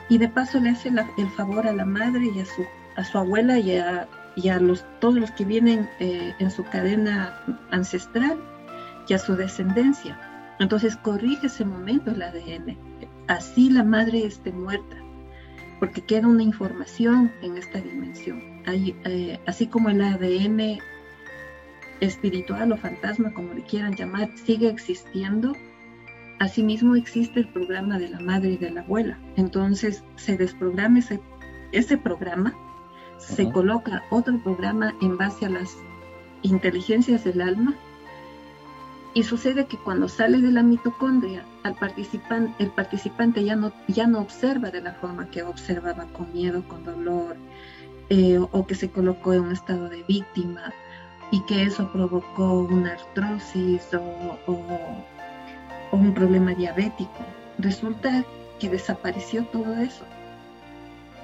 [0.08, 2.64] Y de paso le hace el favor a la madre y a su,
[2.96, 6.64] a su abuela y a, y a los, todos los que vienen eh, en su
[6.64, 8.38] cadena ancestral
[9.08, 10.18] y a su descendencia.
[10.58, 12.78] Entonces corrige ese momento el ADN.
[13.28, 14.96] Así la madre esté muerta
[15.82, 18.40] porque queda una información en esta dimensión.
[18.66, 20.78] Eh, así como el ADN
[21.98, 25.56] espiritual o fantasma, como le quieran llamar, sigue existiendo,
[26.38, 29.18] asimismo existe el programa de la madre y de la abuela.
[29.36, 31.20] Entonces se desprograma ese,
[31.72, 32.54] ese programa,
[33.28, 35.76] se coloca otro programa en base a las
[36.42, 37.74] inteligencias del alma
[39.14, 44.06] y sucede que cuando sale de la mitocondria, al participante, el participante ya no, ya
[44.06, 47.36] no observa de la forma que observaba con miedo, con dolor,
[48.08, 50.72] eh, o que se colocó en un estado de víctima
[51.30, 57.24] y que eso provocó una artrosis o, o un problema diabético.
[57.58, 58.24] Resulta
[58.58, 60.04] que desapareció todo eso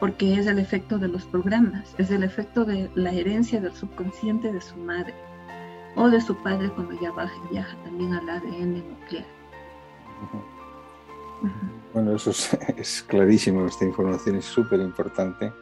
[0.01, 4.53] porque es el efecto de los programas, es el efecto de la herencia del subconsciente
[4.53, 5.15] de su madre
[5.97, 9.25] o de su padre cuando ya baja, viaja también al ADN nuclear.
[11.93, 12.31] Bueno, eso
[12.77, 15.53] es, clarísimo, esta información es súper importante,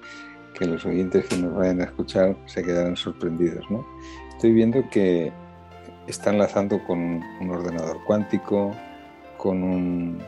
[0.54, 3.64] que los oyentes que nos vayan a escuchar se quedarán sorprendidos.
[3.70, 3.86] ¿no?
[4.30, 5.32] Estoy viendo que
[6.06, 6.98] está enlazando con
[7.40, 8.74] un ordenador cuántico,
[9.36, 10.18] con, un,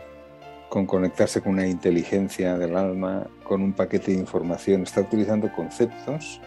[0.68, 4.82] con conectarse con una inteligencia del alma, con un paquete de información.
[4.82, 6.40] Está utilizando conceptos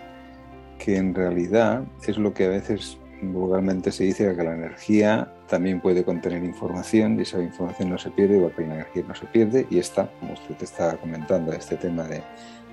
[0.78, 5.80] que en realidad es lo que a veces vulgarmente se dice que la energía también
[5.80, 9.26] puede contener información y esa información no se pierde, igual que la energía no se
[9.28, 12.24] pierde y está, como usted te estaba comentando, este tema de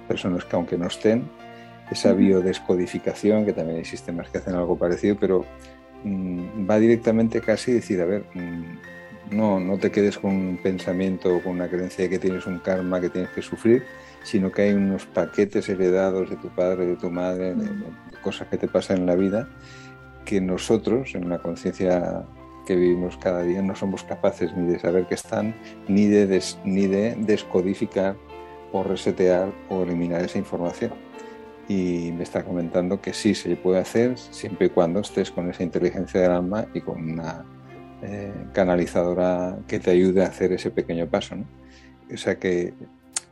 [0.06, 1.28] personas que aunque no estén,
[1.90, 5.44] esa biodescodificación, que también hay sistemas que hacen algo parecido, pero
[6.04, 8.97] mm, va directamente casi a decir, a ver, mm,
[9.30, 12.58] no, no te quedes con un pensamiento o con una creencia de que tienes un
[12.58, 13.84] karma que tienes que sufrir,
[14.22, 17.68] sino que hay unos paquetes heredados de tu padre, de tu madre, de
[18.22, 19.48] cosas que te pasan en la vida
[20.24, 22.26] que nosotros, en la conciencia
[22.66, 25.54] que vivimos cada día, no somos capaces ni de saber que están,
[25.88, 28.14] ni de, ni de descodificar
[28.72, 30.92] o resetear o eliminar esa información.
[31.66, 35.62] Y me está comentando que sí se puede hacer siempre y cuando estés con esa
[35.62, 37.46] inteligencia del alma y con una
[38.02, 41.36] eh, canalizadora que te ayude a hacer ese pequeño paso.
[42.12, 42.74] O sea que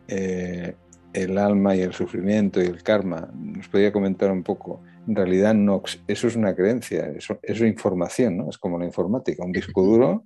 [0.09, 0.75] eh,
[1.13, 5.55] el alma y el sufrimiento y el karma, nos podría comentar un poco en realidad
[5.55, 8.51] no, eso es una creencia, eso, es información, ¿no?
[8.51, 10.25] Es como la informática, un disco duro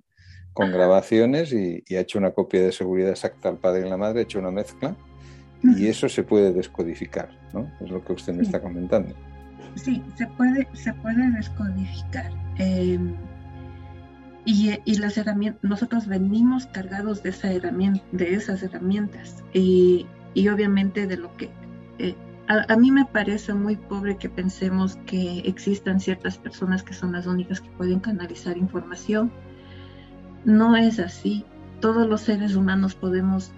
[0.53, 4.19] con grabaciones y, ha hecho una copia de seguridad exacta al padre y la madre,
[4.19, 4.95] ha hecho una mezcla
[5.63, 7.71] y eso se puede descodificar, ¿no?
[7.79, 9.13] Es lo que usted me está comentando.
[9.75, 12.31] Sí, se puede, se puede descodificar.
[12.57, 13.15] Em,
[14.45, 20.47] y, y, las herramientas, nosotros venimos cargados de, esa herramienta, de esas herramientas y, y
[20.49, 21.49] obviamente de lo que
[21.99, 22.15] eh,
[22.47, 27.25] a, mí me parece muy pobre que pensemos que existan ciertas personas que son las
[27.25, 29.31] únicas que pueden canalizar información.
[30.43, 31.45] No es así.
[31.79, 33.51] Todos los seres humanos podemos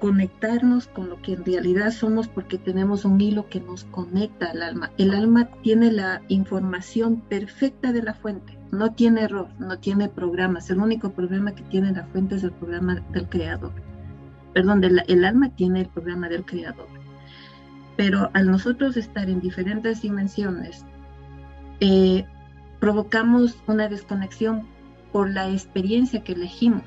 [0.00, 4.62] conectarnos con lo que en realidad somos porque tenemos un hilo que nos conecta al
[4.62, 4.90] alma.
[4.96, 10.68] El alma tiene la información perfecta de la fuente, no tiene error, no tiene programas.
[10.70, 13.72] El único programa que tiene la fuente es el programa del creador.
[14.52, 16.88] Perdón, el alma tiene el programa del creador
[17.96, 20.84] pero al nosotros estar en diferentes dimensiones,
[21.80, 22.26] eh,
[22.80, 24.66] provocamos una desconexión
[25.12, 26.84] por la experiencia que elegimos,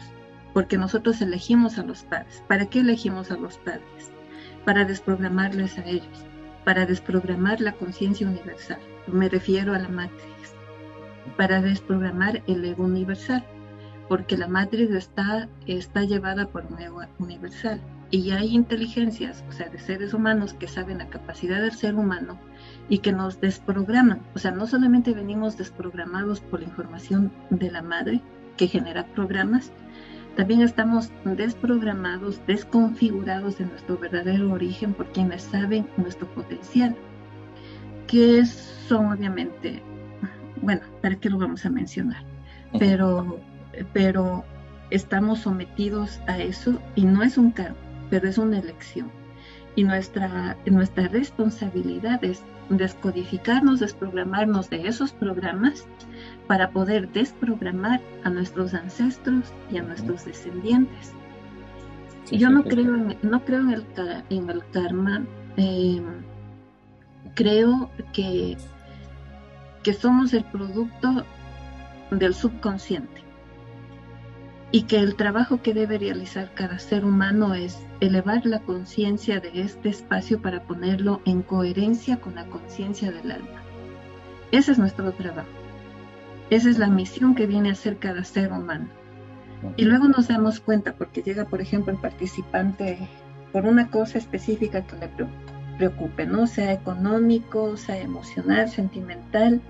[0.54, 2.44] porque nosotros elegimos a los padres.
[2.48, 4.12] ¿Para qué elegimos a los padres?
[4.66, 6.26] Para desprogramarles a ellos,
[6.64, 8.80] para desprogramar la conciencia universal.
[9.08, 10.55] Me refiero a la matriz,
[11.38, 13.44] para desprogramar el ego universal,
[14.08, 19.70] porque la matriz está, está llevada por un ego universal y hay inteligencias, o sea,
[19.70, 22.40] de seres humanos que saben la capacidad del ser humano
[22.88, 24.22] y que nos desprograman.
[24.36, 28.22] O sea, no solamente venimos desprogramados por la información de la madre
[28.58, 29.72] que genera programas,
[30.36, 36.96] también estamos desprogramados, desconfigurados de nuestro verdadero origen por quienes saben nuestro potencial,
[38.08, 39.82] que son obviamente,
[40.66, 42.24] bueno, ¿para qué lo vamos a mencionar?
[42.78, 43.40] Pero,
[43.94, 44.44] pero
[44.90, 49.10] estamos sometidos a eso y no es un cargo pero es una elección.
[49.76, 55.86] Y nuestra, nuestra responsabilidad es descodificarnos, desprogramarnos de esos programas
[56.48, 61.14] para poder desprogramar a nuestros ancestros y a nuestros descendientes.
[62.32, 63.86] Yo no, creo en, no creo en el,
[64.30, 65.26] en el karma,
[65.58, 66.24] em,
[67.36, 68.58] creo que,
[69.86, 71.24] que somos el producto
[72.10, 73.22] del subconsciente
[74.72, 79.62] y que el trabajo que debe realizar cada ser humano es elevar la conciencia de
[79.62, 83.62] este espacio para ponerlo en coherencia con la conciencia del alma.
[84.52, 85.48] Ese es nuestro trabajo.
[86.50, 88.88] Esa es la misión que viene a hacer cada ser humano.
[89.78, 93.08] Y luego nos damos cuenta, porque llega, por ejemplo, el participante
[93.52, 95.12] por una cosa específica que le
[95.78, 96.48] preocupe, ¿no?
[96.48, 99.62] Sea económico, sea emocional, sentimental,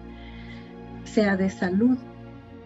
[1.06, 1.97] sea de salud.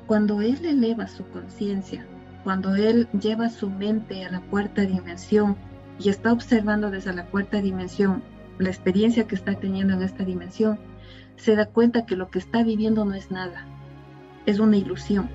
[0.08, 2.06] Cuando él eleva su conciencia
[2.44, 5.58] cuando él lleva su mente a la cuarta dimensión
[6.00, 8.24] y está observando desde la cuarta dimensión
[8.58, 10.80] la experiencia que está teniendo en esta dimensión,
[11.36, 13.66] se da cuenta que lo que está viviendo no es nada,
[14.46, 15.30] es una ilusión.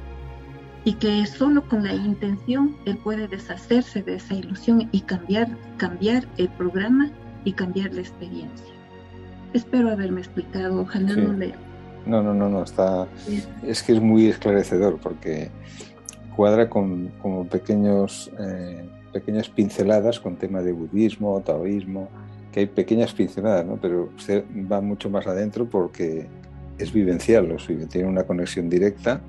[0.85, 5.49] Y que solo con la intención él puede deshacerse de esa ilusión y cambiar,
[5.79, 7.11] cambiar el programa
[7.45, 8.75] y cambiar la experiencia.
[9.55, 11.55] Espero haberme explicado, ojalá no le...
[12.07, 13.07] No, no, no, no, está...
[13.67, 15.51] Es que es muy esclarecedor porque
[16.37, 22.09] cuadra con como pequeños, eh, pequeñas pinceladas con temas de budismo, taoísmo,
[22.53, 23.79] que hay pequeñas pinceladas, ¿no?
[23.81, 26.29] pero usted va mucho más adentro porque
[26.79, 27.57] es vivencial,
[27.89, 29.21] tiene una conexión directa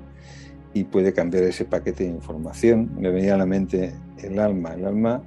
[0.74, 2.90] y puede cambiar ese paquete de información.
[2.98, 4.74] Me venía a la mente el alma.
[4.74, 5.22] El alma,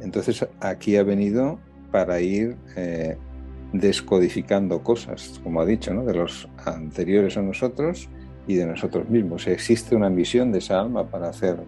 [0.00, 1.58] entonces aquí ha venido
[1.90, 3.16] para ir eh,
[3.72, 6.04] descodificando cosas, como ha dicho, ¿no?
[6.04, 8.08] de los anteriores a nosotros
[8.46, 9.46] y de nosotros mismos.
[9.46, 11.58] Existe una misión de esa alma para hacer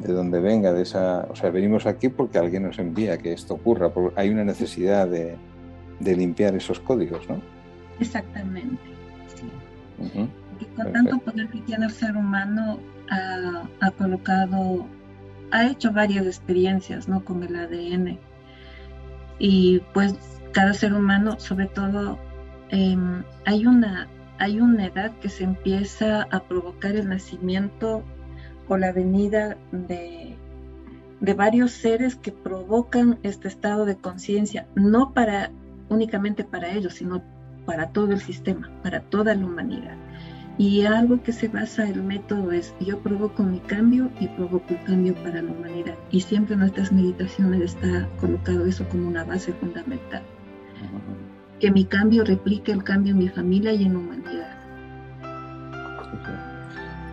[0.00, 3.54] de donde venga, de esa, o sea, venimos aquí porque alguien nos envía que esto
[3.54, 5.36] ocurra, porque hay una necesidad de,
[6.00, 7.40] limpiar esos códigos, ¿no?
[8.00, 8.80] Exactamente,
[9.36, 9.46] sí.
[10.58, 12.78] Y con tanto poder que tiene el ser humano,
[13.10, 14.86] ha, colocado,
[15.50, 17.22] ha hecho varias experiencias, ¿no?
[17.24, 18.18] Con el ADN.
[19.38, 22.18] Y pues cada ser humano, sobre todo,
[22.70, 24.08] em, hay una
[24.40, 28.02] hay una edad que se empieza a provocar el nacimiento
[28.68, 30.34] o la venida de,
[31.20, 35.50] de varios seres que provocan este estado de conciencia, no para
[35.90, 37.22] únicamente para ellos, sino
[37.66, 39.96] para todo el sistema, para toda la humanidad.
[40.56, 44.82] Y algo que se basa el método es yo provoco mi cambio y provoco el
[44.84, 45.96] cambio para la humanidad.
[46.10, 50.22] Y siempre en nuestras meditaciones está colocado eso como una base fundamental
[51.60, 54.56] que mi cambio replique el cambio en mi familia y en humanidad.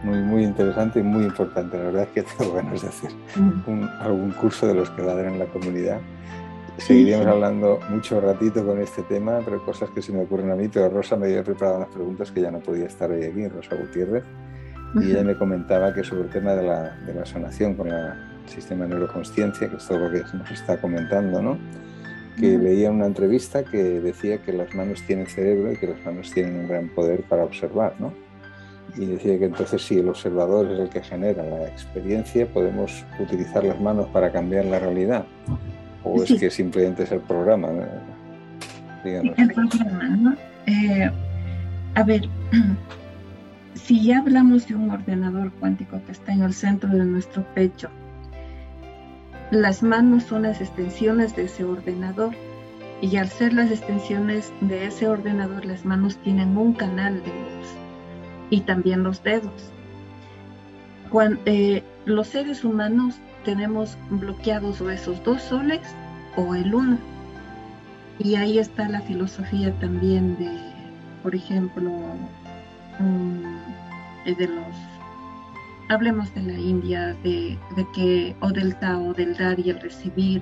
[0.03, 1.78] Muy, muy interesante y muy importante.
[1.78, 3.11] La verdad es que tengo ganas de hacer
[3.99, 5.99] algún curso de los que va a dar en la comunidad.
[6.78, 10.68] Seguiríamos hablando mucho ratito con este tema, pero cosas que se me ocurren a mí.
[10.68, 13.76] Pero Rosa me había preparado unas preguntas que ya no podía estar hoy aquí, Rosa
[13.76, 14.24] Gutiérrez.
[15.01, 18.13] Y ella me comentaba que sobre el tema de la, de la sanación con el
[18.45, 21.57] sistema de neuroconsciencia, que es todo lo que nos está comentando, ¿no?
[22.40, 26.32] Que leía una entrevista que decía que las manos tienen cerebro y que las manos
[26.32, 28.14] tienen un gran poder para observar, ¿no?
[28.96, 33.64] Y decía que entonces si el observador es el que genera la experiencia, podemos utilizar
[33.64, 35.26] las manos para cambiar la realidad.
[36.04, 37.70] ¿O es que simplemente es el programa?
[39.04, 40.36] El programa, ¿no?
[40.66, 41.12] Eh,
[41.96, 42.22] a ver,
[43.74, 47.90] si ya hablamos de un ordenador cuántico que está en el centro de nuestro pecho,
[49.52, 52.34] las manos son las extensiones de ese ordenador
[53.02, 57.68] y al ser las extensiones de ese ordenador, las manos tienen un canal de luz
[58.50, 59.72] y también los dedos.
[61.10, 65.82] Cuando, eh, los seres humanos tenemos bloqueados o esos dos soles
[66.36, 66.98] o el uno.
[68.20, 70.50] Y ahí está la filosofía también de,
[71.24, 71.91] por ejemplo,
[73.00, 74.76] mm, de los
[75.90, 77.58] hablemos de la India, de,
[77.94, 80.42] que, o del Tao, del dar y el recibir,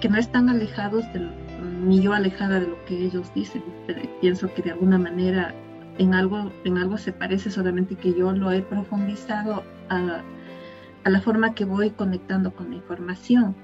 [0.00, 1.04] que no están alejados,
[1.84, 3.62] ni yo alejada de lo que ellos dicen.
[4.20, 5.54] Pienso que de alguna manera
[5.98, 10.22] en algo, en algo se parece, solamente que yo lo he profundizado a,
[11.04, 13.54] a la forma que voy conectando con la información.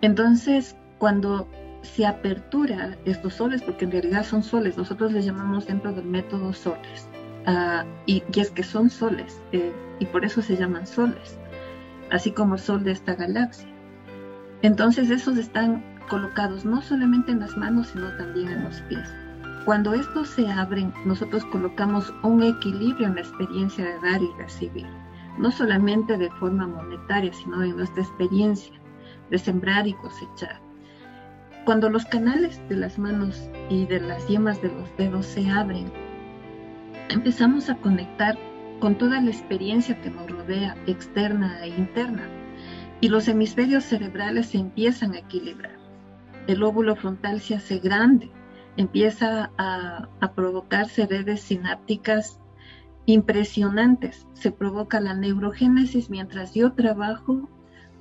[0.00, 1.48] Entonces, cuando
[1.82, 6.52] se apertura estos soles, porque en realidad son soles, nosotros les llamamos dentro del método
[6.52, 7.08] soles,
[7.46, 11.38] Ah, y, es que son soles, eh, y por eso se llaman soles,
[12.10, 13.68] así como el sol de esta galaxia.
[14.62, 19.08] Entonces esos están colocados no solamente en las manos, sino también en los pies.
[19.64, 24.86] Cuando estos se abren, nosotros colocamos un equilibrio en la experiencia de dar y recibir,
[25.38, 28.74] no solamente de forma monetaria, sino en nuestra experiencia
[29.30, 30.60] de sembrar y cosechar.
[31.64, 35.92] Cuando los canales de las manos y de las yemas de los dedos se abren,
[37.08, 38.38] empezamos a conectar
[38.80, 42.28] con toda la experiencia que nos rodea, externa e interna,
[43.00, 45.76] y los hemisferios cerebrales se empiezan a equilibrar.
[46.46, 48.30] El óvulo frontal se hace grande,
[48.76, 52.38] empieza a, provocarse redes sinápticas
[53.06, 57.48] impresionantes, se provoca la neurogénesis mientras yo trabajo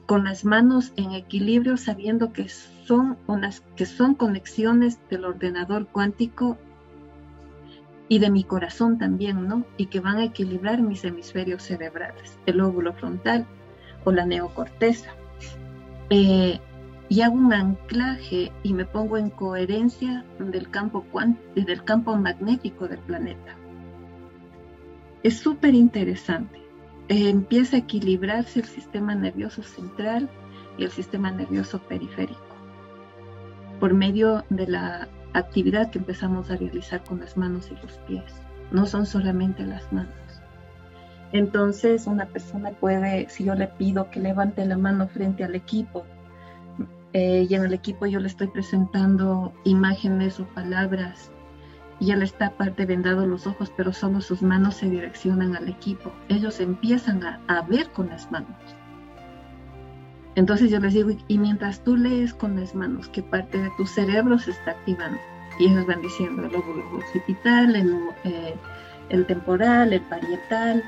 [0.06, 6.58] con las manos en equilibrio sabiendo que son unas que son conexiones del ordenador cuántico
[8.08, 9.66] y de mi corazón también, ¿no?
[9.78, 13.46] Y que van a equilibrar mis hemisferios cerebrales, el óvulo frontal
[14.04, 15.12] o la neocorteza.
[16.10, 16.60] Eh,
[17.08, 21.06] y hago un anclaje y me pongo en coherencia del campo,
[21.56, 23.56] del campo magnético del planeta.
[25.24, 26.60] Es súper interesante.
[27.08, 30.30] Eh, empieza a equilibrarse el sistema nervioso central
[30.78, 32.46] y el sistema nervioso periférico
[33.80, 38.24] por medio de la actividad que empezamos a realizar con las manos y los pies.
[38.72, 40.14] No son solamente las manos.
[41.32, 46.06] Entonces una persona puede, si yo le pido que levante la mano frente al equipo,
[47.14, 51.32] eh, y en el equipo yo le estoy presentando imágenes o palabras,
[52.00, 56.12] y él está aparte vendado los ojos, pero solo sus manos se direccionan al equipo.
[56.28, 58.76] Ellos empiezan a, a ver con las manos.
[60.36, 63.86] Entonces yo les digo, y mientras tú lees con las manos, ¿qué parte de tu
[63.86, 65.18] cerebro se está activando?
[65.60, 70.84] Y ellos van diciendo el lóbulo occipital, el, eh, temporal, el parietal,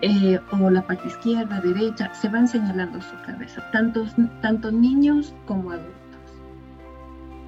[0.00, 4.06] eh, o la parte izquierda, derecha, se van señalando su cabeza, tanto,
[4.40, 5.94] tanto niños como adultos.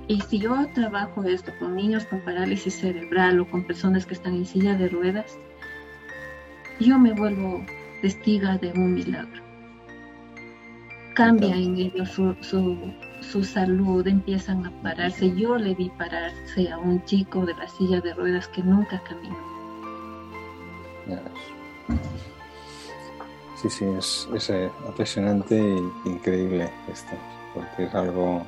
[0.09, 4.35] Y si yo trabajo esto con niños con parálisis cerebral o con personas que están
[4.35, 5.39] en silla de ruedas,
[6.81, 7.65] yo me vuelvo
[8.03, 9.46] testiga de un milagro.
[11.17, 12.37] Cambia en ellos su,
[13.23, 15.35] su, salud, empiezan a pararse.
[15.35, 19.35] Yo le vi pararse a un chico de la silla de ruedas que nunca caminó.
[23.63, 27.13] Sí, sí, es, es eh, apasionante e increíble esto,
[27.55, 28.45] porque es algo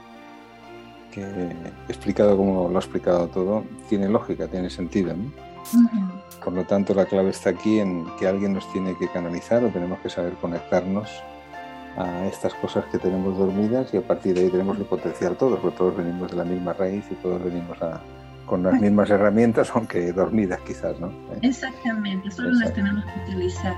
[1.11, 1.25] que
[1.89, 5.15] explicado como lo ha explicado todo, tiene lógica, tiene sentido.
[6.45, 9.69] Por lo tanto, la clave está aquí en que alguien nos tiene que canalizar o
[9.69, 11.09] tenemos que saber conectarnos
[11.99, 15.59] a estas cosas que tenemos dormidas y a partir de ahí tenemos el potencial todos,
[15.61, 17.77] porque todos venimos de la misma raíz y todos venimos
[18.47, 21.13] con las mismas herramientas, aunque dormidas quizás, ¿no?
[21.43, 23.75] Exactamente, solo las tenemos que utilizar.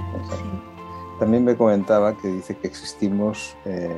[1.18, 3.90] También me comentaba que dice que existimos eh,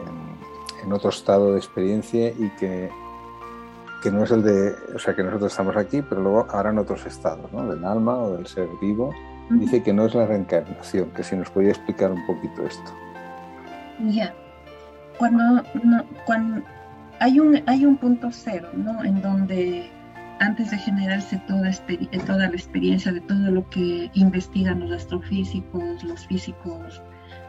[0.00, 0.52] en
[0.84, 2.90] en otro estado de experiencia y que,
[4.02, 6.78] que no es el de, o sea, que nosotros estamos aquí, pero luego ahora en
[6.78, 7.68] otros estados, ¿no?
[7.68, 9.14] Del alma o del ser vivo.
[9.50, 12.90] Dice que no es la reencarnación, que si nos podía explicar un poquito esto.
[14.00, 14.34] Ya,
[15.18, 15.62] cuando,
[16.24, 16.62] cuando
[17.20, 19.04] hay, un, hay un punto cero, ¿no?
[19.04, 19.90] En donde
[20.40, 21.70] antes de generarse toda,
[22.26, 27.00] toda la experiencia de todo lo que investigan los astrofísicos, los físicos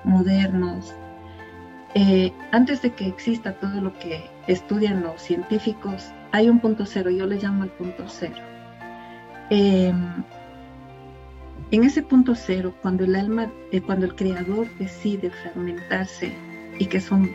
[0.03, 0.93] modernos,
[1.95, 7.09] eh, antes de que exista todo lo que estudian los científicos, hay un punto cero,
[7.09, 8.35] yo le llamo el punto cero.
[9.49, 10.23] Em,
[11.73, 16.31] en ese punto cero, cuando el alma, eh, cuando el creador decide fragmentarse
[16.77, 17.31] y que son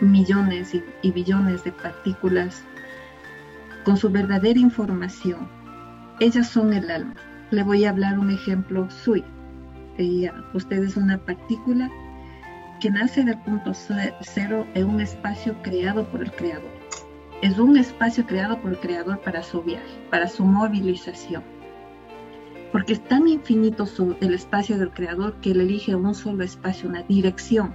[0.00, 0.72] millones
[1.02, 2.62] y, billones de partículas
[3.84, 5.48] con su verdadera información,
[6.20, 7.16] ellas son el alma.
[7.50, 9.24] Le voy a hablar un ejemplo suyo.
[10.54, 11.90] usted es una partícula
[12.80, 16.70] que nace del punto cero en un espacio creado por el creador.
[17.42, 21.42] Es un espacio creado por el creador para su viaje, para su movilización.
[22.72, 23.86] Porque es tan infinito
[24.20, 27.74] el espacio del creador que él elige un solo espacio, una dirección.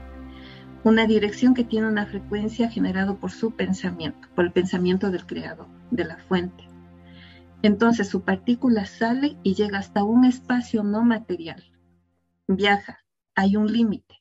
[0.83, 5.67] Una dirección que tiene una frecuencia generada por su pensamiento, por el pensamiento del creador,
[5.91, 6.67] de la fuente.
[7.61, 11.63] Entonces su partícula sale y llega hasta un espacio no material.
[12.47, 12.99] Viaja,
[13.35, 14.17] hay un límite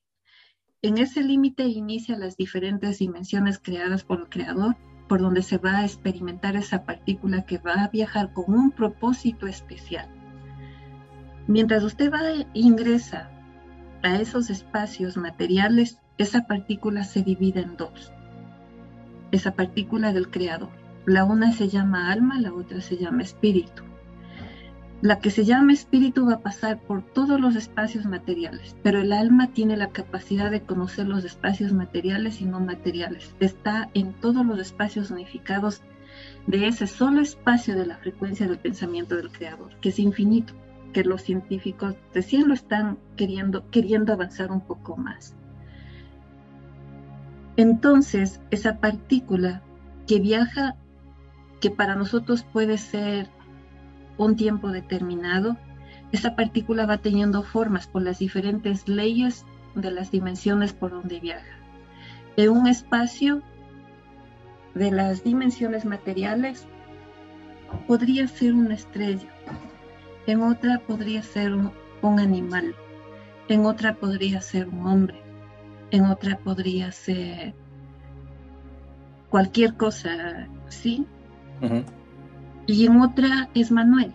[0.86, 4.76] en ese límite inicia las diferentes dimensiones creadas por el creador,
[5.08, 9.48] por donde se va a experimentar esa partícula que va a viajar con un propósito
[9.48, 10.08] especial.
[11.48, 12.20] Mientras usted va
[12.54, 13.30] ingresa
[14.02, 18.12] a esos espacios materiales, esa partícula se divide en dos.
[19.30, 20.70] Esa partícula del creador.
[21.04, 23.84] La una se llama alma, la otra se llama espíritu.
[25.02, 29.12] La que se llama espíritu va a pasar por todos los espacios materiales, pero el
[29.12, 33.36] alma tiene la capacidad de conocer los espacios materiales y no materiales.
[33.38, 35.82] Está en todos los espacios unificados
[36.46, 40.54] de ese solo espacio de la frecuencia del pensamiento del creador, que es infinito,
[40.96, 45.36] que los científicos recién lo están queriendo, queriendo avanzar un poco más.
[47.58, 49.60] Entonces, esa partícula
[50.06, 50.74] que viaja,
[51.60, 53.28] que para nosotros puede ser
[54.16, 55.58] un tiempo determinado,
[56.12, 59.44] esa partícula va teniendo formas por las diferentes leyes
[59.74, 61.58] de las dimensiones por donde viaja.
[62.38, 63.42] En un espacio
[64.74, 66.66] de las dimensiones materiales
[67.86, 69.35] podría ser una estrella,
[70.26, 71.72] en otra podría ser un,
[72.20, 72.74] animal,
[73.48, 75.20] en otra podría ser un hombre,
[75.90, 77.54] en otra podría ser
[79.28, 81.06] cualquier cosa, ¿sí?
[82.66, 84.12] y en otra es Manuel.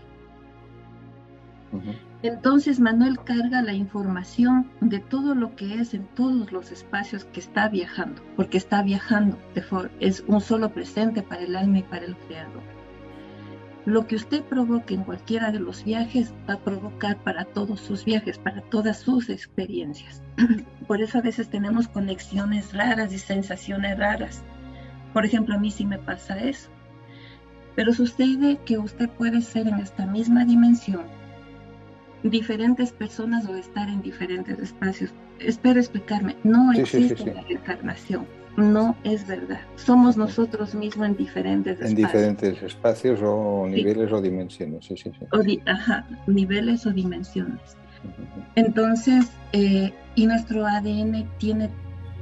[2.24, 7.40] Entonces Manuel carga la información de todo lo que es en todos los espacios que
[7.40, 9.38] está viajando, porque está viajando,
[10.00, 12.71] es un solo presente para el alma y para el creador.
[13.86, 18.06] Lo que usted provoque en cualquiera de los viajes va a provocar para todos sus
[18.06, 20.22] viajes, para todas sus experiencias.
[20.88, 24.44] Por eso a veces tenemos conexiones raras y sensaciones raras.
[25.14, 26.70] Por ejemplo, a mí sí me pasa eso
[27.76, 31.04] pero sucede que usted puede ser en esta misma dimensión
[32.24, 35.12] diferentes personas o estar en diferentes espacios.
[35.40, 38.28] Espero explicarme, no existe la reencarnación,
[38.58, 39.62] no es verdad.
[39.76, 41.90] Somos nosotros mismos en diferentes espacios.
[41.90, 45.62] En diferentes espacios o niveles o dimensiones, sí, sí, sí.
[45.66, 47.78] ajá, niveles o dimensiones.
[48.56, 51.70] Entonces, eh, y nuestro ADN tiene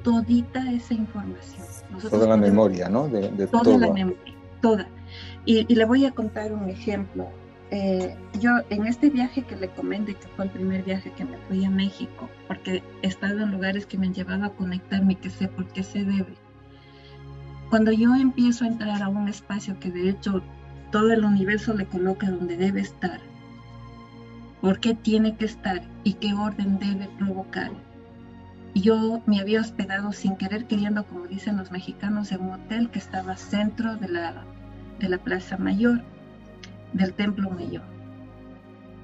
[0.03, 1.65] todita esa información.
[2.09, 3.07] toda la memoria, ¿no?
[3.07, 4.87] De, toda la memoria, toda.
[5.45, 7.27] Y, le voy a contar un ejemplo.
[7.71, 11.37] Eh, yo en este viaje que le comenté, que fue el primer viaje que me
[11.47, 15.29] fui a México, porque he estado en lugares que me han llevado a conectarme, que
[15.29, 16.33] sé por qué se debe.
[17.69, 20.41] Cuando yo empiezo a entrar a un espacio que de hecho
[20.91, 23.19] todo el universo le coloca donde debe estar,
[24.61, 27.71] por qué tiene que estar y qué orden debe provocar.
[28.73, 32.99] Yo me había hospedado sin querer queriendo, como dicen los mexicanos, en un hotel que
[32.99, 34.43] estaba centro de la,
[34.99, 36.01] de la Plaza Mayor,
[36.93, 37.83] del Templo Mayor.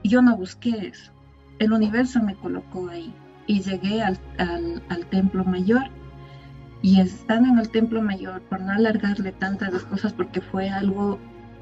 [0.04, 1.12] Yo no busqué eso.
[1.60, 3.14] El universo me colocó ahí
[3.48, 5.84] y llegué al, al Templo Mayor
[6.82, 11.18] y estando en el Templo Mayor, por no alargarle tantas cosas, porque fue algo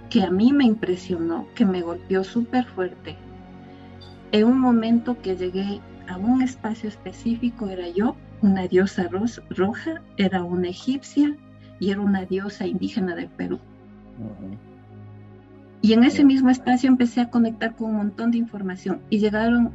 [0.10, 3.16] que a mí me impresionó, que me golpeó súper fuerte,
[4.34, 10.44] en un momento que llegué a un espacio específico era yo, una diosa roja, era
[10.44, 11.38] una egipcia
[11.80, 13.60] y era una diosa indígena del Perú.
[15.84, 19.72] Y en ese mismo espacio empecé a conectar con un montón de información y llegaron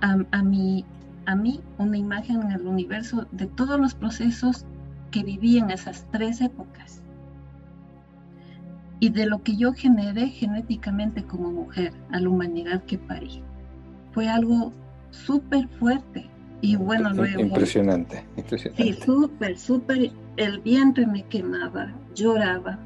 [0.00, 0.84] a, a, mí,
[1.26, 4.64] a mí una imagen en el universo de todos los procesos
[5.10, 7.02] que viví en esas tres épocas
[9.00, 13.42] y de lo que yo generé genéticamente como mujer a la humanidad que parí
[14.12, 14.72] fue algo
[15.10, 16.28] súper fuerte.
[16.60, 17.40] Y bueno, luego...
[17.40, 18.82] Impresionante, impresionante.
[18.82, 20.10] Sí, súper, súper.
[20.36, 22.78] El vientre me quemaba, lloraba.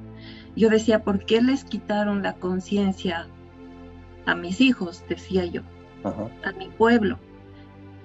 [0.56, 3.26] Yo decía, ¿por qué les quitaron la conciencia
[4.26, 5.04] a mis hijos?
[5.08, 5.62] Decía yo,
[6.04, 7.18] a mi pueblo.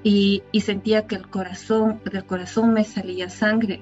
[0.04, 3.82] Y, y, sentía que el corazón, del corazón me salía sangre.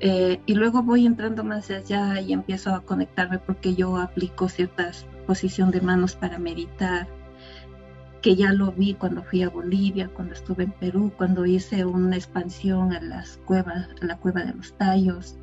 [0.00, 5.06] Eh, y luego voy entrando más allá y empiezo a conectarme porque yo aplico ciertas
[5.26, 7.08] posición de manos para meditar
[8.20, 12.16] que ya lo vi cuando fui a Bolivia, cuando estuve en Perú, cuando hice una
[12.16, 15.36] expansión a las cuevas, a la cueva de los tallos.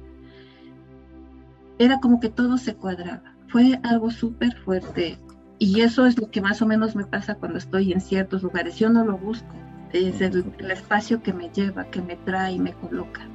[1.82, 3.24] Era como que todo se cuadraba.
[3.48, 5.18] Fue algo súper fuerte.
[5.58, 8.76] Y eso es lo que más o menos me pasa cuando estoy en ciertos lugares.
[8.76, 9.56] Yo no lo busco.
[9.92, 13.28] Es el, espacio que me lleva, que me trae y me coloca.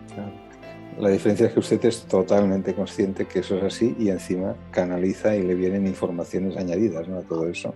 [0.96, 5.34] La diferencia es que usted es totalmente consciente que eso es así y encima canaliza
[5.34, 7.18] y le vienen informaciones añadidas ¿no?
[7.18, 7.74] a todo eso.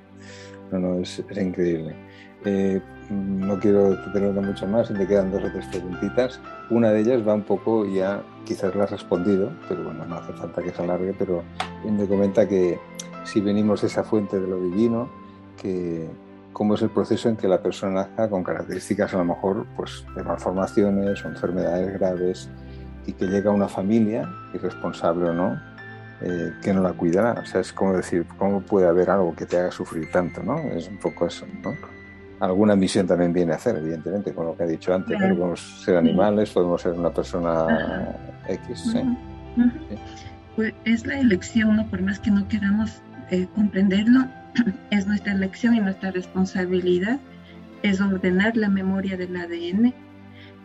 [0.71, 1.97] No, no, es, increíble.
[2.45, 2.80] Eh,
[3.11, 6.41] no quiero tenerlo mucho más, me quedan dos o tres preguntitas.
[6.70, 10.32] Una de ellas va un poco, ya quizás la has respondido, pero bueno, no hace
[10.32, 11.43] falta que se alargue, pero
[11.84, 12.78] me comenta que
[13.24, 15.09] si venimos de esa fuente de lo divino,
[15.61, 16.09] que
[16.53, 20.05] cómo es el proceso en que la persona nazca con características a lo mejor pues,
[20.14, 22.49] de malformaciones o enfermedades graves
[23.07, 25.61] y que llega a una familia, irresponsable o no,
[26.20, 27.41] eh, que no la cuidará.
[27.41, 30.43] O sea, es como decir, ¿cómo puede haber algo que te haga sufrir tanto?
[30.43, 30.59] ¿no?
[30.59, 31.47] Es un poco eso.
[31.62, 32.00] ¿no?
[32.41, 35.16] Alguna misión también viene a hacer, evidentemente, con lo que ha dicho antes.
[35.18, 38.16] Podemos ser animales, podemos ser una persona
[38.49, 38.95] X.
[40.57, 41.86] Pues es la elección, ¿no?
[41.88, 44.26] por más que no queramos eh, comprenderlo,
[44.91, 47.20] es nuestra elección y nuestra responsabilidad
[47.82, 49.95] es ordenar la memoria del ADN,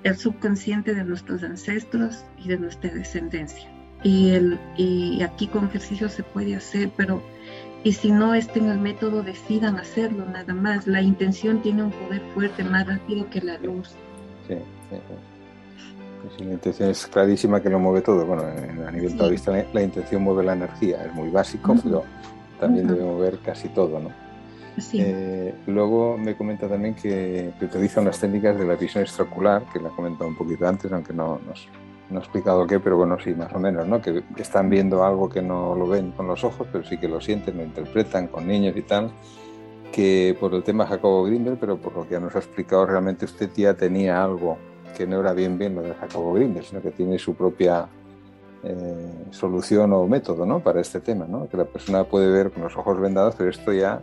[0.03, 3.69] el subconsciente de nuestros ancestros y de nuestra descendencia
[4.05, 7.23] y, el, y aquí con ejercicio se puede hacer, pero
[7.85, 10.87] y si no estén el método, decidan hacerlo nada más.
[10.87, 13.89] La intención tiene un poder fuerte, más rápido que la luz.
[14.47, 14.55] Sí,
[14.89, 14.97] sí,
[16.23, 18.25] pues la intención es clarísima que lo mueve todo.
[18.25, 22.03] Bueno, a nivel taoísta la, intención mueve la energía, es muy básico, pero
[22.59, 24.09] también debe mover casi todo, ¿no?
[24.79, 24.97] Sí.
[25.01, 29.79] Eh, luego me comenta también que, que, utiliza unas técnicas de la visión extraocular, que
[29.79, 31.69] la he comentado un poquito antes, aunque no nos
[32.09, 34.01] no he explicado qué, pero bueno, sí, más o menos, ¿no?
[34.01, 37.19] Que están viendo algo que no lo ven con los ojos, pero sí que lo
[37.19, 39.11] sienten, lo interpretan con niños y tal,
[39.91, 43.49] que por el tema Jacobo Grimberg, pero por lo que nos ha explicado, realmente usted
[43.55, 44.57] ya tenía algo
[44.95, 47.87] que no era bien bien lo de Jacobo Grimberg, sino que tiene su propia
[48.63, 50.59] eh, solución o método, ¿no?
[50.59, 51.47] Para este tema, ¿no?
[51.49, 54.01] Que la persona puede ver con los ojos vendados, pero esto ya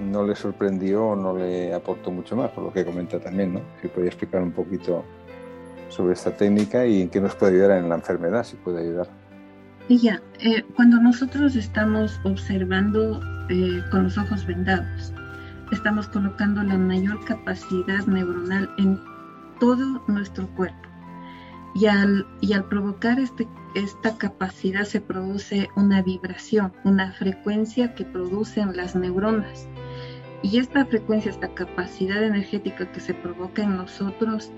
[0.00, 3.60] no le sorprendió o no le aportó mucho más, por lo que comenta también, ¿no?
[3.82, 5.04] Si podía explicar un poquito
[5.90, 9.08] sobre esta técnica y en qué nos puede ayudar en la enfermedad, si puede ayudar.
[9.88, 15.12] Ya, eh, cuando nosotros estamos observando eh, con los ojos vendados,
[15.72, 19.00] estamos colocando la mayor capacidad neuronal en
[19.58, 20.76] todo nuestro cuerpo.
[21.74, 28.04] Y al, y al provocar este, esta capacidad se produce una vibración, una frecuencia que
[28.04, 29.68] producen las neuronas.
[30.42, 34.50] Y esta frecuencia, esta capacidad energética que se provoca en nosotros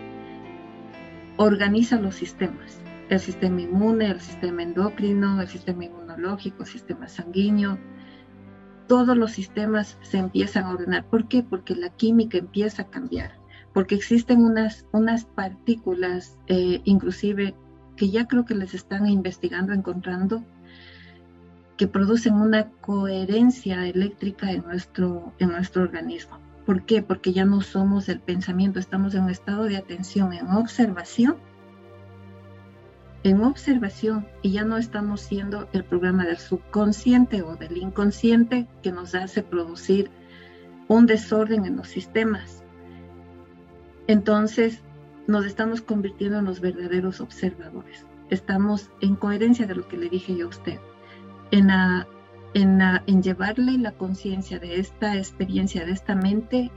[1.43, 7.79] organiza los sistemas, el sistema inmune, el sistema endocrino, el sistema inmunológico, el sistema sanguíneo.
[8.87, 11.05] Todos los sistemas se empiezan a ordenar.
[11.07, 11.43] ¿Por qué?
[11.43, 13.39] Porque la química empieza a cambiar,
[13.73, 17.55] porque existen unas, unas partículas, eh, inclusive,
[17.97, 20.45] que ya creo que les están investigando, encontrando,
[21.77, 26.42] que producen una coherencia eléctrica en nuestro, en nuestro organismo.
[26.67, 27.03] ¿Por qué?
[27.03, 31.37] Porque ya no somos el pensamiento, estamos en un estado de atención, en observación,
[33.25, 38.93] en observación y ya no estamos siendo el programa del subconsciente o del inconsciente que
[38.93, 40.11] nos hace producir
[40.89, 42.63] un desorden en los sistemas.
[44.07, 44.83] Entonces,
[45.27, 48.07] nos estamos convirtiendo en los verdaderos observadores.
[48.31, 50.79] Estamos en coherencia de lo que le dije yo a usted,
[51.51, 51.71] en,
[52.55, 56.71] en, llevarle la conciencia de esta experiencia, de esta mente,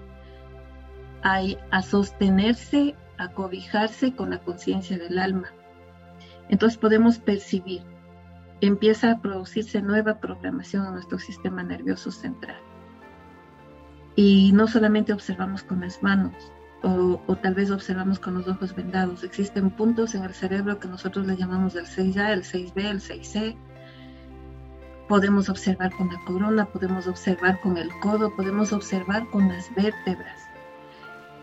[1.23, 5.51] a, a sostenerse, a cobijarse con la conciencia del alma.
[6.49, 7.81] Entonces podemos percibir,
[8.61, 12.59] empieza a producirse nueva programación en nuestro sistema nervioso central.
[14.15, 16.33] Y no solamente observamos con las manos,
[16.85, 19.23] o, tal vez observamos con los ojos vendados.
[19.23, 23.57] Existen puntos en el cerebro que nosotros le llamamos el 6A, el 6B, el 6C.
[25.07, 30.39] Podemos observar con la corona, podemos observar con el codo, podemos observar con las vértebras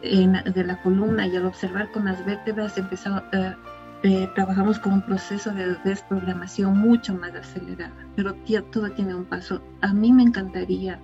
[0.02, 3.54] de la columna y al observar con las vértebras empezamos, eh,
[4.02, 8.34] eh, trabajamos con un proceso de desprogramación mucho más acelerada, pero
[8.72, 9.62] todo tiene un paso.
[9.80, 11.00] A mí me encantaría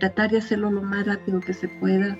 [0.00, 2.16] tratar de hacerlo lo más rápido que se pueda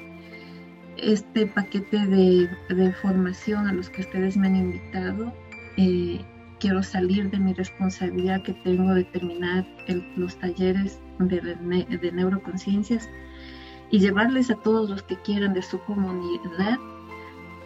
[0.97, 5.33] este paquete de, formación a los que ustedes me han invitado.
[5.77, 6.25] Eh,
[6.65, 9.67] quiero salir de mi responsabilidad que tengo de terminar
[10.17, 13.07] los talleres de, de neuroconciencias
[13.91, 16.79] y llevarles a todos los que quieran de su comunidad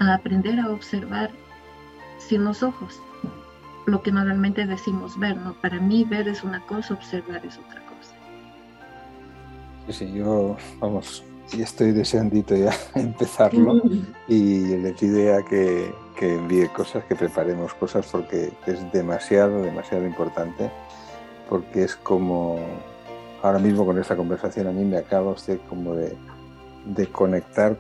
[0.01, 1.31] a aprender a observar
[2.19, 3.01] sin los ojos
[3.87, 5.55] lo que normalmente decimos ver, ¿no?
[5.61, 8.15] Para mí ver es una cosa, observar es otra cosa.
[9.87, 11.23] Sí, sí, yo, vamos,
[11.53, 13.81] estoy deseandito ya empezarlo
[14.27, 20.71] y le pide que, que envíe cosas, que preparemos cosas porque es demasiado, demasiado importante
[21.49, 22.59] porque es como
[23.43, 26.17] ahora mismo con esta conversación a mí me acaba usted como de,
[26.87, 27.77] de conectar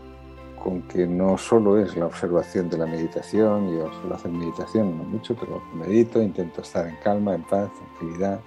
[0.62, 5.04] con que no solo es la observación de la meditación, yo suelo hacer meditación, no
[5.04, 8.40] mucho, pero medito, intento estar en calma, en paz, tranquilidad,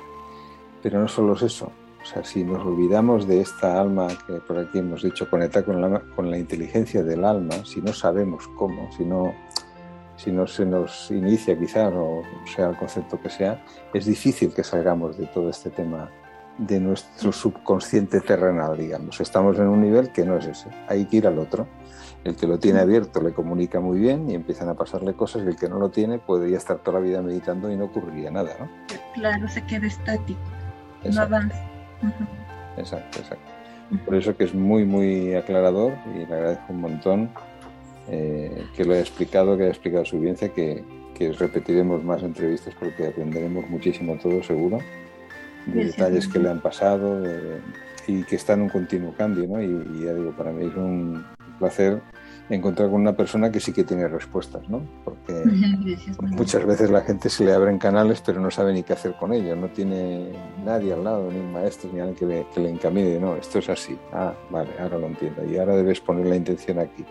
[0.84, 1.72] pero no solo es eso,
[2.02, 5.80] o sea, si nos olvidamos de esta alma que por aquí hemos dicho, conecta con
[5.80, 9.34] la, con la inteligencia del alma, si no sabemos cómo, si no,
[10.22, 13.64] si no se nos inicia quizás, o sea el concepto que sea,
[13.94, 16.12] es difícil que salgamos de todo este tema
[16.60, 19.20] de nuestro subconsciente terrenal, digamos.
[19.20, 21.68] Estamos en un nivel que no es ese, hay que ir al otro.
[22.24, 25.48] El que lo tiene abierto le comunica muy bien y empiezan a pasarle cosas y
[25.48, 28.52] el que no lo tiene podría estar toda la vida meditando y no ocurriría nada,
[28.60, 28.70] ¿no?
[29.16, 30.40] Claro, se queda estático,
[31.04, 31.58] no avanza.
[32.78, 33.52] Exacto, exacto.
[34.06, 37.32] Por eso que es muy, muy aclarador y le agradezco un montón
[38.12, 40.84] eh, que lo haya explicado, que haya explicado su vivencia, que,
[41.16, 44.80] que, repetiremos más entrevistas porque aprenderemos muchísimo todo seguro,
[45.66, 47.24] de detalles que le han pasado
[48.08, 49.62] y que está en un continuo cambio, ¿no?
[49.62, 51.24] y ya digo, para mí es un
[51.60, 52.02] placer
[52.56, 54.82] encontrar con una persona que sí que tiene respuestas, ¿no?
[55.06, 55.34] Porque
[56.22, 59.34] muchas veces la gente se le abren canales pero no sabe ni qué hacer con
[59.34, 60.32] ellos, no tiene
[60.66, 63.60] nadie al lado, ni un maestro, ni alguien que le, que le encamine, no, esto
[63.60, 67.06] es así, ah, vale, ahora lo entiendo, y ahora debes poner la intención aquí.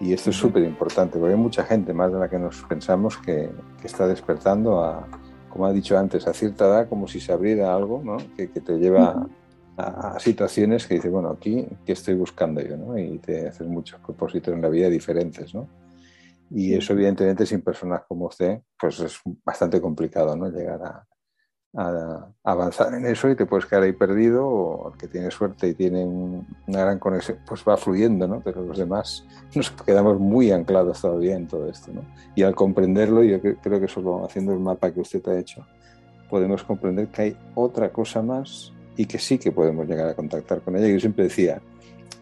[0.00, 3.16] Y esto es súper importante, porque hay mucha gente, más de la que nos pensamos,
[3.16, 5.08] que, que, está despertando a,
[5.48, 8.18] como ha dicho antes, a cierta edad, como si se abriera algo, ¿no?
[8.36, 9.26] Que, que te lleva
[9.76, 12.76] a, situaciones que dices, bueno, aquí, ¿qué estoy buscando yo?
[12.76, 12.98] ¿no?
[12.98, 15.68] Y te haces muchos propósitos en la vida diferentes, ¿no?
[16.50, 20.48] Y eso, evidentemente, sin personas como usted, pues es bastante complicado, ¿no?
[20.48, 21.06] Llegar a,
[22.42, 25.74] avanzar en eso y te puedes quedar ahí perdido, o el que tiene suerte y
[25.74, 28.40] tiene una gran conexión, pues va fluyendo, ¿no?
[28.40, 32.02] Pero los demás nos quedamos muy anclados todavía en todo esto, ¿no?
[32.34, 35.66] Y al comprenderlo, yo creo que solo haciendo el mapa que usted ha hecho,
[36.30, 40.62] podemos comprender que hay otra cosa más y que sí que podemos llegar a contactar
[40.62, 40.88] con ella.
[40.88, 41.60] Yo siempre decía,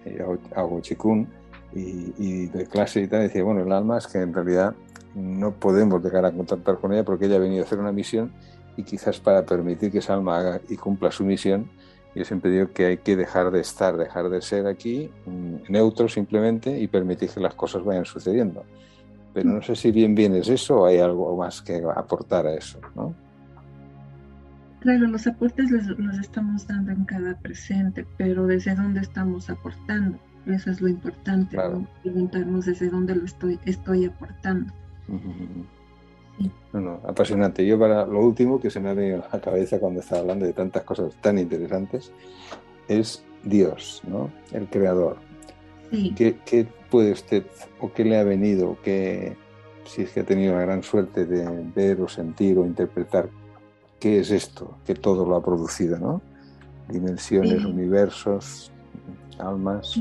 [0.05, 0.21] eh,
[0.57, 1.29] hago chikun
[1.73, 4.75] y, y de clase y tal, decía, bueno, el alma es que en realidad
[5.15, 8.33] no podemos llegar a contactar con ella porque ella ha venido a hacer una misión
[8.77, 11.69] y quizás para permitir que esa alma haga y cumpla su misión,
[12.15, 16.09] yo siempre digo que hay que dejar de estar, dejar de ser aquí mm, neutro
[16.09, 18.65] simplemente y permitir que las cosas vayan sucediendo.
[19.33, 22.55] Pero no sé si bien bien es eso o hay algo más que aportar a
[22.55, 23.15] eso, ¿no?
[24.79, 30.19] Claro, los aportes los, estamos dando en cada presente, pero ¿desde dónde estamos aportando?
[30.47, 31.57] Eso es lo importante,
[32.03, 34.73] preguntarnos desde dónde lo estoy, estoy aportando.
[36.73, 37.65] No, apasionante.
[37.65, 40.47] Yo para lo último que se me ha venido a la cabeza cuando estaba hablando
[40.47, 42.13] de tantas cosas tan interesantes
[42.89, 44.31] es Dios, ¿no?
[44.53, 45.17] El creador.
[46.17, 47.45] ¿Qué, ¿Qué, puede usted
[47.79, 49.37] o qué le ha venido, qué,
[49.85, 53.29] si es que ha tenido la gran suerte de ver o sentir o interpretar
[54.01, 56.23] qué es esto, que todo lo ha producido, ¿no?
[56.89, 58.71] Dimensiones, universos,
[59.39, 60.01] almas.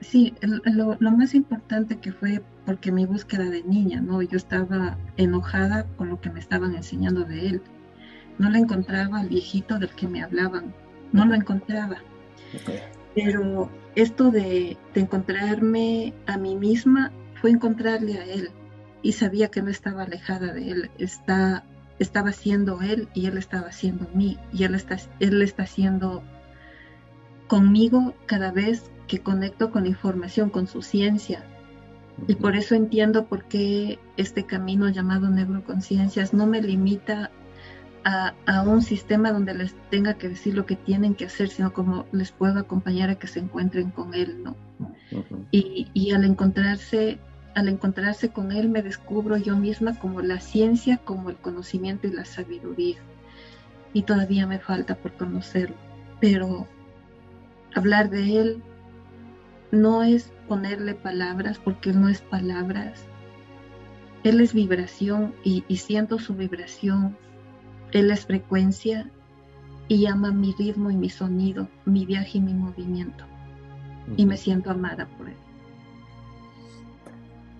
[0.00, 4.22] Sí, lo, más importante que fue porque mi búsqueda de niña, ¿no?
[4.22, 7.62] Yo estaba enojada con lo que me estaban enseñando de él.
[8.38, 10.74] No le encontraba al viejito del que me hablaban,
[11.12, 11.98] no lo encontraba.
[13.14, 18.50] Pero esto de, de encontrarme a mí misma fue encontrarle a él
[19.02, 21.64] y sabía que no estaba alejada de él, está,
[21.98, 26.22] estaba siendo él y él estaba siendo mí y él está, él está siendo
[27.46, 31.44] conmigo cada vez que conecto con la información, con su ciencia.
[32.28, 37.30] Y por eso entiendo por qué este camino llamado neuroconciencias no me limita
[38.04, 41.72] a, a, un sistema donde les tenga que decir lo que tienen que hacer, sino
[41.72, 44.56] como les puedo acompañar a que se encuentren con él, ¿no?
[45.50, 47.18] y, y, al encontrarse,
[47.54, 52.12] al encontrarse con él me descubro yo misma como la ciencia, como el conocimiento y
[52.12, 52.98] la sabiduría.
[53.92, 55.76] Y todavía me falta por conocerlo,
[56.20, 56.66] pero
[57.74, 58.62] hablar de él
[59.70, 63.04] no es ponerle palabras porque él no es palabras.
[64.22, 67.16] Él es vibración y, siento su vibración.
[67.92, 69.10] Él es frecuencia
[69.88, 73.24] y ama mi ritmo y mi sonido, mi viaje y mi movimiento.
[74.16, 75.36] Y me siento amada por él.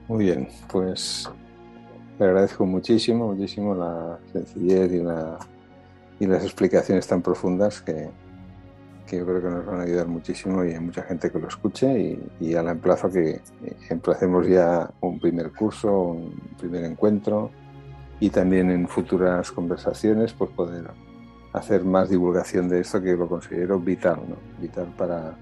[0.08, 1.30] Muy bien, pues
[2.18, 5.38] le agradezco muchísimo, muchísimo la sencillez y, la,
[6.20, 8.10] y las explicaciones tan profundas que,
[9.06, 11.48] que yo creo que nos van a ayudar muchísimo y hay mucha gente que lo
[11.48, 13.40] escuche y, y a la emplazo que
[13.90, 17.50] emplacemos ya un primer curso, un primer encuentro
[18.20, 20.90] y también en futuras conversaciones pues poder
[21.52, 24.36] hacer más divulgación de esto que lo considero vital, ¿no?
[24.60, 25.36] vital para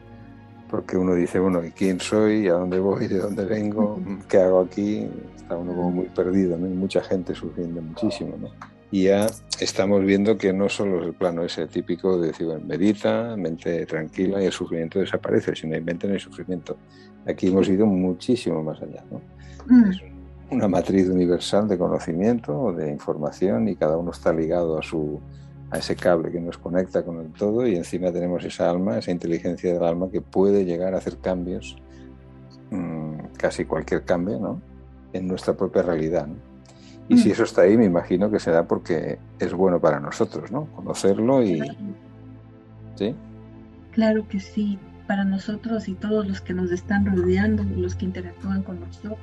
[0.73, 2.49] porque uno dice, bueno, ¿quién soy?
[2.49, 3.07] ¿A dónde voy?
[3.07, 4.01] ¿De dónde vengo?
[4.27, 5.07] ¿Qué hago aquí?
[5.37, 6.67] Está uno como muy perdido, ¿no?
[6.67, 8.49] mucha gente sufriendo muchísimo, ¿no?
[8.93, 9.27] Y ya
[9.59, 13.87] estamos viendo que no solo es el plano ese típico de decir, bueno, medita, mente
[13.87, 16.77] tranquila y el sufrimiento desaparece, sino hay mente no hay sufrimiento.
[17.27, 19.03] Aquí hemos ido muchísimo más allá.
[19.11, 19.23] ¿no?
[19.67, 19.91] Mm.
[19.91, 20.03] Es
[20.51, 25.19] una matriz universal de conocimiento, de información y cada uno está ligado a, su,
[25.71, 29.11] a ese cable que nos conecta con el todo y encima tenemos esa alma, esa
[29.11, 31.79] inteligencia del alma que puede llegar a hacer cambios,
[32.71, 34.61] mmm, casi cualquier cambio, ¿no?
[35.15, 36.27] en nuestra propia realidad.
[36.27, 36.52] ¿no?
[37.13, 37.33] Y si mm.
[37.33, 40.65] eso está ahí, me imagino que será porque es bueno para nosotros, ¿no?
[40.75, 41.61] Conocerlo y...
[42.95, 43.15] ¿Sí?
[43.93, 48.63] Claro que sí, para nosotros y todos los que nos están rodeando, los que interactúan
[48.63, 49.19] con nosotros.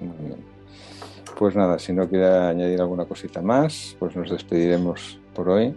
[0.00, 0.38] Muy bien.
[1.38, 5.76] Pues nada, si no quiere añadir alguna cosita más, pues nos despediremos por hoy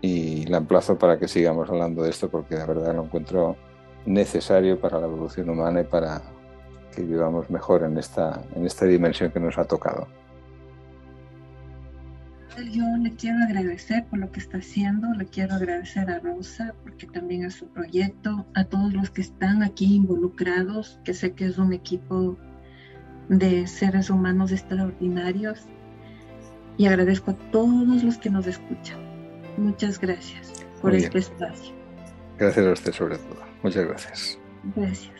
[0.00, 3.56] y la emplazo para que sigamos hablando de esto porque de verdad lo encuentro
[4.06, 6.22] necesario para la evolución humana y para
[6.94, 10.06] que vivamos mejor en esta, en esta dimensión que nos ha tocado
[12.62, 17.06] yo le quiero agradecer por lo que está haciendo, le quiero agradecer a Rosa porque
[17.06, 21.58] también es su proyecto, a todos los que están aquí involucrados, que sé que es
[21.58, 22.36] un equipo
[23.28, 25.66] de seres humanos extraordinarios
[26.76, 28.98] y agradezco a todos los que nos escuchan.
[29.56, 31.74] Muchas gracias por este espacio.
[32.38, 33.42] Gracias a usted sobre todo.
[33.62, 34.38] Muchas gracias.
[34.76, 35.17] Gracias.